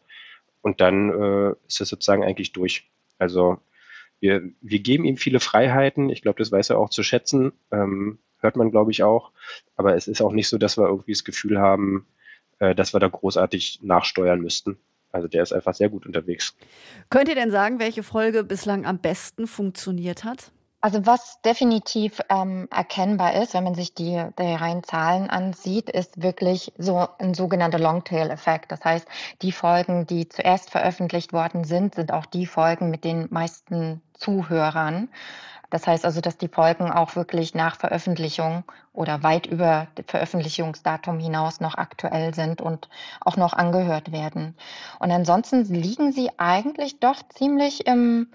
Und 0.61 0.81
dann 0.81 1.09
äh, 1.09 1.55
ist 1.67 1.81
es 1.81 1.89
sozusagen 1.89 2.23
eigentlich 2.23 2.51
durch. 2.51 2.89
Also 3.17 3.57
wir, 4.19 4.49
wir 4.61 4.79
geben 4.79 5.05
ihm 5.05 5.17
viele 5.17 5.39
Freiheiten. 5.39 6.09
Ich 6.09 6.21
glaube, 6.21 6.39
das 6.39 6.51
weiß 6.51 6.71
er 6.71 6.79
auch 6.79 6.89
zu 6.89 7.03
schätzen. 7.03 7.53
Ähm, 7.71 8.19
hört 8.39 8.55
man, 8.55 8.71
glaube 8.71 8.91
ich, 8.91 9.03
auch. 9.03 9.31
Aber 9.75 9.95
es 9.95 10.07
ist 10.07 10.21
auch 10.21 10.31
nicht 10.31 10.47
so, 10.47 10.57
dass 10.57 10.77
wir 10.77 10.87
irgendwie 10.87 11.13
das 11.13 11.23
Gefühl 11.23 11.59
haben, 11.59 12.07
äh, 12.59 12.75
dass 12.75 12.93
wir 12.93 12.99
da 12.99 13.07
großartig 13.07 13.79
nachsteuern 13.81 14.41
müssten. 14.41 14.77
Also 15.11 15.27
der 15.27 15.43
ist 15.43 15.53
einfach 15.53 15.73
sehr 15.73 15.89
gut 15.89 16.05
unterwegs. 16.05 16.55
Könnt 17.09 17.29
ihr 17.29 17.35
denn 17.35 17.51
sagen, 17.51 17.79
welche 17.79 18.03
Folge 18.03 18.43
bislang 18.43 18.85
am 18.85 18.99
besten 18.99 19.47
funktioniert 19.47 20.23
hat? 20.23 20.51
Also 20.79 21.05
was 21.07 21.41
definitiv 21.41 22.21
ähm, 22.29 22.67
erkennbar 22.71 23.33
ist, 23.33 23.55
wenn 23.55 23.63
man 23.63 23.73
sich 23.73 23.95
die, 23.95 24.23
die 24.37 24.55
reinen 24.55 24.83
Zahlen 24.83 25.27
ansieht, 25.27 25.89
ist 25.89 26.21
wirklich 26.21 26.71
so 26.77 27.07
ein 27.17 27.33
sogenannter 27.33 27.79
Longtail-Effekt. 27.79 28.71
Das 28.71 28.85
heißt, 28.85 29.07
die 29.41 29.51
Folgen, 29.51 30.05
die 30.05 30.29
zuerst 30.29 30.69
veröffentlicht 30.69 31.33
worden 31.33 31.63
sind, 31.63 31.95
sind 31.95 32.13
auch 32.13 32.27
die 32.27 32.45
Folgen 32.45 32.91
mit 32.91 33.03
den 33.03 33.27
meisten 33.31 34.01
Zuhörern. 34.13 35.09
Das 35.71 35.85
heißt 35.87 36.05
also, 36.05 36.21
dass 36.21 36.37
die 36.37 36.47
Folgen 36.47 36.91
auch 36.91 37.15
wirklich 37.15 37.55
nach 37.55 37.75
Veröffentlichung 37.75 38.63
oder 38.93 39.23
weit 39.23 39.47
über 39.47 39.87
Veröffentlichungsdatum 40.05 41.19
hinaus 41.19 41.59
noch 41.59 41.75
aktuell 41.75 42.33
sind 42.35 42.61
und 42.61 42.87
auch 43.19 43.35
noch 43.35 43.53
angehört 43.53 44.11
werden. 44.11 44.55
Und 44.99 45.11
ansonsten 45.11 45.65
liegen 45.65 46.11
sie 46.11 46.29
eigentlich 46.37 46.99
doch 46.99 47.21
ziemlich 47.29 47.87
im 47.87 48.27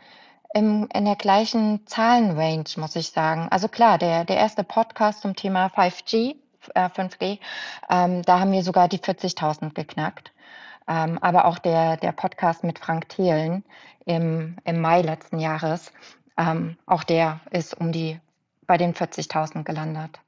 im, 0.55 0.89
in 0.93 1.05
der 1.05 1.17
gleichen 1.17 1.87
Zahlenrange, 1.87 2.65
muss 2.77 2.97
ich 2.97 3.09
sagen. 3.09 3.49
Also 3.51 3.69
klar, 3.69 3.99
der, 3.99 4.25
der 4.25 4.37
erste 4.37 4.65
Podcast 4.65 5.23
zum 5.23 5.35
Thema 5.35 5.67
5G, 5.69 6.37
äh, 6.75 6.89
5G, 6.89 7.39
ähm, 7.91 8.23
da 8.23 8.41
haben 8.41 8.53
wir 8.53 8.63
sogar 8.63 8.89
die 8.89 8.99
40.000 8.99 9.75
geknackt. 9.75 10.33
Ähm, 10.89 11.19
aber 11.21 11.45
auch 11.45 11.59
der, 11.59 11.97
der 11.97 12.13
Podcast 12.13 12.65
mit 12.65 12.79
Frank 12.79 13.09
Thelen 13.09 13.65
im, 14.05 14.57
im 14.65 14.81
Mai 14.81 15.03
letzten 15.03 15.39
Jahres, 15.39 15.93
ähm, 16.37 16.77
auch 16.87 17.05
der 17.05 17.41
ist 17.51 17.75
um 17.79 17.93
die 17.93 18.19
bei 18.67 18.77
den 18.79 18.95
40.000 18.95 19.65
gelandet. 19.65 20.19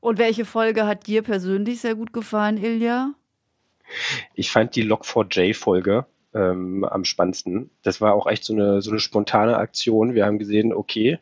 Und 0.00 0.18
welche 0.18 0.44
Folge 0.44 0.86
hat 0.86 1.06
dir 1.06 1.22
persönlich 1.22 1.80
sehr 1.80 1.94
gut 1.94 2.12
gefallen, 2.12 2.62
Ilja? 2.62 3.12
Ich 4.34 4.50
fand 4.50 4.76
die 4.76 4.84
Log4j-Folge 4.84 6.06
ähm, 6.34 6.84
am 6.84 7.04
spannendsten. 7.04 7.70
Das 7.82 8.00
war 8.00 8.14
auch 8.14 8.26
echt 8.26 8.44
so 8.44 8.52
eine, 8.52 8.82
so 8.82 8.90
eine 8.90 9.00
spontane 9.00 9.56
Aktion. 9.56 10.14
Wir 10.14 10.26
haben 10.26 10.38
gesehen, 10.38 10.72
okay, 10.72 11.18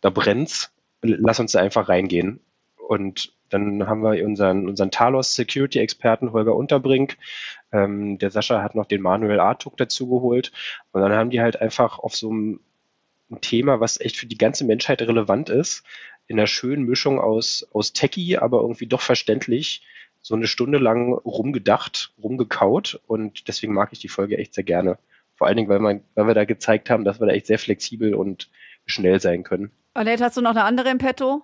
da 0.00 0.10
brennt's, 0.10 0.72
lass 1.02 1.40
uns 1.40 1.52
da 1.52 1.60
einfach 1.60 1.88
reingehen. 1.88 2.40
Und 2.76 3.32
dann 3.50 3.86
haben 3.86 4.02
wir 4.02 4.24
unseren, 4.24 4.68
unseren 4.68 4.90
Talos 4.90 5.34
Security 5.34 5.78
Experten 5.78 6.32
Holger 6.32 6.54
Unterbrink. 6.54 7.16
Ähm, 7.72 8.18
der 8.18 8.30
Sascha 8.30 8.62
hat 8.62 8.74
noch 8.74 8.86
den 8.86 9.02
Manuel 9.02 9.40
Artuk 9.40 9.76
dazu 9.76 10.08
geholt. 10.08 10.52
Und 10.92 11.00
dann 11.02 11.12
haben 11.12 11.30
die 11.30 11.40
halt 11.40 11.60
einfach 11.60 11.98
auf 11.98 12.14
so 12.14 12.30
einem 12.30 12.60
ein 13.30 13.40
Thema, 13.40 13.80
was 13.80 14.00
echt 14.00 14.16
für 14.16 14.26
die 14.26 14.38
ganze 14.38 14.64
Menschheit 14.64 15.02
relevant 15.02 15.50
ist, 15.50 15.82
in 16.26 16.38
einer 16.38 16.46
schönen 16.46 16.84
Mischung 16.84 17.20
aus, 17.20 17.66
aus 17.72 17.92
Techie, 17.92 18.38
aber 18.38 18.60
irgendwie 18.60 18.86
doch 18.86 19.02
verständlich, 19.02 19.82
so 20.22 20.34
eine 20.34 20.46
Stunde 20.46 20.78
lang 20.78 21.12
rumgedacht, 21.12 22.12
rumgekaut 22.22 23.00
und 23.06 23.48
deswegen 23.48 23.72
mag 23.72 23.90
ich 23.92 23.98
die 23.98 24.08
Folge 24.08 24.38
echt 24.38 24.54
sehr 24.54 24.64
gerne. 24.64 24.98
Vor 25.34 25.46
allen 25.46 25.56
Dingen, 25.56 25.68
weil, 25.68 25.78
man, 25.78 26.02
weil 26.14 26.26
wir 26.26 26.34
da 26.34 26.44
gezeigt 26.44 26.90
haben, 26.90 27.04
dass 27.04 27.20
wir 27.20 27.26
da 27.26 27.32
echt 27.32 27.46
sehr 27.46 27.58
flexibel 27.58 28.14
und 28.14 28.50
schnell 28.86 29.20
sein 29.20 29.44
können. 29.44 29.70
Annette, 29.94 30.24
hast 30.24 30.36
du 30.36 30.40
noch 30.40 30.50
eine 30.50 30.64
andere 30.64 30.90
im 30.90 30.98
Petto? 30.98 31.42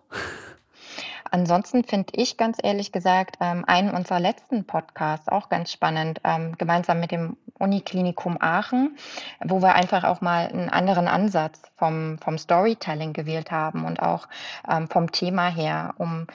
Ansonsten 1.30 1.82
finde 1.82 2.12
ich 2.12 2.36
ganz 2.36 2.58
ehrlich 2.62 2.92
gesagt 2.92 3.38
ähm, 3.40 3.64
einen 3.66 3.90
unserer 3.90 4.20
letzten 4.20 4.66
Podcasts 4.66 5.28
auch 5.28 5.48
ganz 5.48 5.72
spannend, 5.72 6.20
ähm, 6.22 6.56
gemeinsam 6.58 7.00
mit 7.00 7.10
dem 7.10 7.36
Uniklinikum 7.58 8.36
Aachen, 8.40 8.96
wo 9.44 9.60
wir 9.60 9.74
einfach 9.74 10.04
auch 10.04 10.20
mal 10.20 10.46
einen 10.46 10.68
anderen 10.68 11.08
Ansatz 11.08 11.60
vom, 11.76 12.18
vom 12.18 12.38
Storytelling 12.38 13.12
gewählt 13.12 13.50
haben 13.50 13.84
und 13.84 14.00
auch 14.00 14.28
ähm, 14.68 14.88
vom 14.88 15.10
Thema 15.10 15.48
her, 15.48 15.94
um 15.98 16.28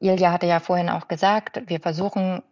Ilja 0.00 0.32
hatte 0.32 0.46
ja 0.46 0.60
vorhin 0.60 0.88
auch 0.88 1.08
gesagt, 1.08 1.62
wir 1.66 1.80
versuchen 1.80 2.42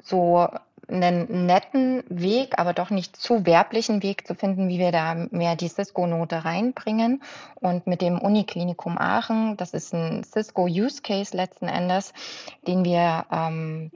so 0.00 0.48
einen 0.88 1.46
netten 1.46 2.02
Weg, 2.08 2.58
aber 2.58 2.72
doch 2.72 2.90
nicht 2.90 3.16
zu 3.16 3.46
werblichen 3.46 4.02
Weg 4.02 4.26
zu 4.26 4.34
finden, 4.34 4.68
wie 4.68 4.78
wir 4.78 4.92
da 4.92 5.14
mehr 5.30 5.56
die 5.56 5.68
Cisco-Note 5.68 6.44
reinbringen. 6.44 7.22
Und 7.54 7.86
mit 7.86 8.02
dem 8.02 8.18
Uniklinikum 8.18 8.98
Aachen, 8.98 9.56
das 9.56 9.74
ist 9.74 9.94
ein 9.94 10.24
Cisco-Use-Case 10.24 11.36
letzten 11.36 11.68
Endes, 11.68 12.12
den 12.66 12.84
wir 12.84 13.26
ähm, 13.30 13.90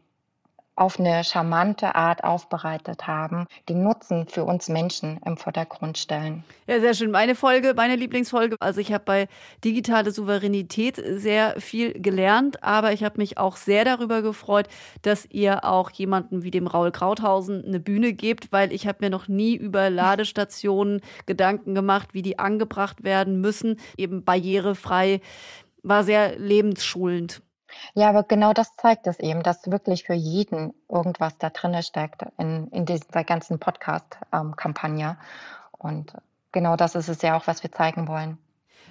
auf 0.76 1.00
eine 1.00 1.24
charmante 1.24 1.94
Art 1.94 2.22
aufbereitet 2.22 3.06
haben, 3.06 3.46
den 3.68 3.82
Nutzen 3.82 4.26
für 4.28 4.44
uns 4.44 4.68
Menschen 4.68 5.18
im 5.24 5.38
Vordergrund 5.38 5.96
stellen. 5.96 6.44
Ja, 6.66 6.80
sehr 6.80 6.92
schön. 6.92 7.10
Meine 7.10 7.34
Folge, 7.34 7.72
meine 7.74 7.96
Lieblingsfolge. 7.96 8.56
Also 8.60 8.80
ich 8.80 8.92
habe 8.92 9.04
bei 9.04 9.28
digitale 9.64 10.10
Souveränität 10.10 11.02
sehr 11.02 11.58
viel 11.60 11.94
gelernt, 11.94 12.62
aber 12.62 12.92
ich 12.92 13.02
habe 13.02 13.18
mich 13.18 13.38
auch 13.38 13.56
sehr 13.56 13.84
darüber 13.84 14.20
gefreut, 14.20 14.68
dass 15.00 15.26
ihr 15.30 15.64
auch 15.64 15.90
jemanden 15.90 16.42
wie 16.42 16.50
dem 16.50 16.66
Raul 16.66 16.92
Krauthausen 16.92 17.64
eine 17.64 17.80
Bühne 17.80 18.12
gebt, 18.12 18.52
weil 18.52 18.70
ich 18.70 18.86
habe 18.86 18.98
mir 19.00 19.10
noch 19.10 19.28
nie 19.28 19.56
über 19.56 19.88
Ladestationen 19.88 21.00
Gedanken 21.24 21.74
gemacht, 21.74 22.10
wie 22.12 22.22
die 22.22 22.38
angebracht 22.38 23.02
werden 23.02 23.40
müssen, 23.40 23.80
eben 23.96 24.24
barrierefrei. 24.24 25.20
War 25.82 26.04
sehr 26.04 26.38
lebensschulend. 26.38 27.40
Ja, 27.94 28.08
aber 28.08 28.22
genau 28.22 28.52
das 28.52 28.76
zeigt 28.76 29.06
es 29.06 29.18
eben, 29.20 29.42
dass 29.42 29.70
wirklich 29.70 30.04
für 30.04 30.14
jeden 30.14 30.74
irgendwas 30.88 31.36
da 31.38 31.50
drin 31.50 31.80
steckt 31.82 32.22
in, 32.38 32.68
in 32.68 32.86
dieser 32.86 33.24
ganzen 33.24 33.58
Podcast-Kampagne. 33.58 35.16
Und 35.72 36.12
genau 36.52 36.76
das 36.76 36.94
ist 36.94 37.08
es 37.08 37.22
ja 37.22 37.36
auch, 37.36 37.46
was 37.46 37.62
wir 37.62 37.72
zeigen 37.72 38.08
wollen. 38.08 38.38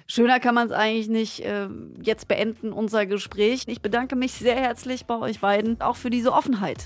Schöner 0.08 0.38
kann 0.38 0.54
man 0.54 0.68
es 0.68 0.72
eigentlich 0.72 1.08
nicht 1.08 1.40
äh, 1.40 1.68
jetzt 2.00 2.28
beenden, 2.28 2.72
unser 2.72 3.06
Gespräch. 3.06 3.64
Ich 3.66 3.82
bedanke 3.82 4.14
mich 4.14 4.32
sehr 4.32 4.54
herzlich 4.54 5.06
bei 5.06 5.18
euch 5.18 5.40
beiden, 5.40 5.80
auch 5.80 5.96
für 5.96 6.10
diese 6.10 6.32
Offenheit. 6.32 6.84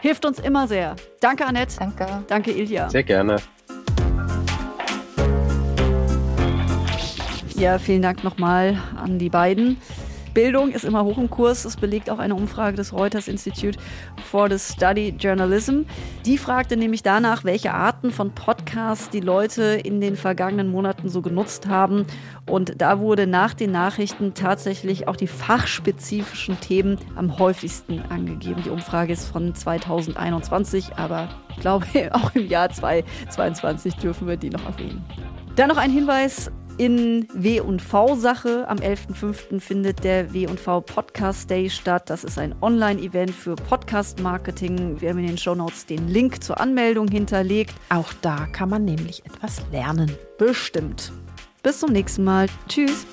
Hilft 0.00 0.24
uns 0.24 0.38
immer 0.38 0.68
sehr. 0.68 0.94
Danke, 1.20 1.46
Annette. 1.46 1.76
Danke. 1.80 2.24
Danke, 2.28 2.52
Ilja. 2.52 2.88
Sehr 2.90 3.02
gerne. 3.02 3.36
Ja, 7.56 7.80
vielen 7.80 8.02
Dank 8.02 8.22
nochmal 8.22 8.78
an 8.96 9.18
die 9.18 9.30
beiden. 9.30 9.78
Bildung 10.38 10.70
ist 10.70 10.84
immer 10.84 11.02
hoch 11.02 11.18
im 11.18 11.28
Kurs. 11.28 11.64
Das 11.64 11.76
belegt 11.76 12.08
auch 12.08 12.20
eine 12.20 12.36
Umfrage 12.36 12.76
des 12.76 12.92
Reuters 12.92 13.26
Institute 13.26 13.76
for 14.30 14.48
the 14.48 14.56
Study 14.56 15.08
Journalism. 15.18 15.80
Die 16.24 16.38
fragte 16.38 16.76
nämlich 16.76 17.02
danach, 17.02 17.42
welche 17.42 17.74
Arten 17.74 18.12
von 18.12 18.30
Podcasts 18.30 19.10
die 19.10 19.18
Leute 19.18 19.64
in 19.64 20.00
den 20.00 20.14
vergangenen 20.14 20.70
Monaten 20.70 21.08
so 21.08 21.22
genutzt 21.22 21.66
haben. 21.66 22.06
Und 22.46 22.80
da 22.80 23.00
wurde 23.00 23.26
nach 23.26 23.52
den 23.52 23.72
Nachrichten 23.72 24.32
tatsächlich 24.34 25.08
auch 25.08 25.16
die 25.16 25.26
fachspezifischen 25.26 26.60
Themen 26.60 26.98
am 27.16 27.40
häufigsten 27.40 28.00
angegeben. 28.08 28.62
Die 28.64 28.70
Umfrage 28.70 29.14
ist 29.14 29.26
von 29.26 29.56
2021, 29.56 30.94
aber 30.94 31.30
ich 31.50 31.56
glaube, 31.56 31.84
auch 32.12 32.32
im 32.36 32.46
Jahr 32.46 32.70
2022 32.70 33.96
dürfen 33.96 34.28
wir 34.28 34.36
die 34.36 34.50
noch 34.50 34.64
erwähnen. 34.66 35.04
Dann 35.56 35.66
noch 35.66 35.78
ein 35.78 35.90
Hinweis 35.90 36.52
in 36.78 37.28
W&V-Sache. 37.34 38.66
Am 38.68 38.78
11.05. 38.78 39.60
findet 39.60 40.04
der 40.04 40.32
W&V 40.32 40.80
Podcast 40.80 41.50
Day 41.50 41.68
statt. 41.68 42.08
Das 42.08 42.24
ist 42.24 42.38
ein 42.38 42.54
Online-Event 42.62 43.32
für 43.32 43.56
Podcast-Marketing. 43.56 45.00
Wir 45.00 45.10
haben 45.10 45.18
in 45.18 45.26
den 45.26 45.38
Shownotes 45.38 45.86
den 45.86 46.08
Link 46.08 46.42
zur 46.42 46.60
Anmeldung 46.60 47.08
hinterlegt. 47.08 47.74
Auch 47.90 48.12
da 48.22 48.46
kann 48.46 48.70
man 48.70 48.84
nämlich 48.84 49.24
etwas 49.26 49.62
lernen. 49.70 50.10
Bestimmt. 50.38 51.12
Bis 51.62 51.80
zum 51.80 51.92
nächsten 51.92 52.24
Mal. 52.24 52.46
Tschüss. 52.68 53.04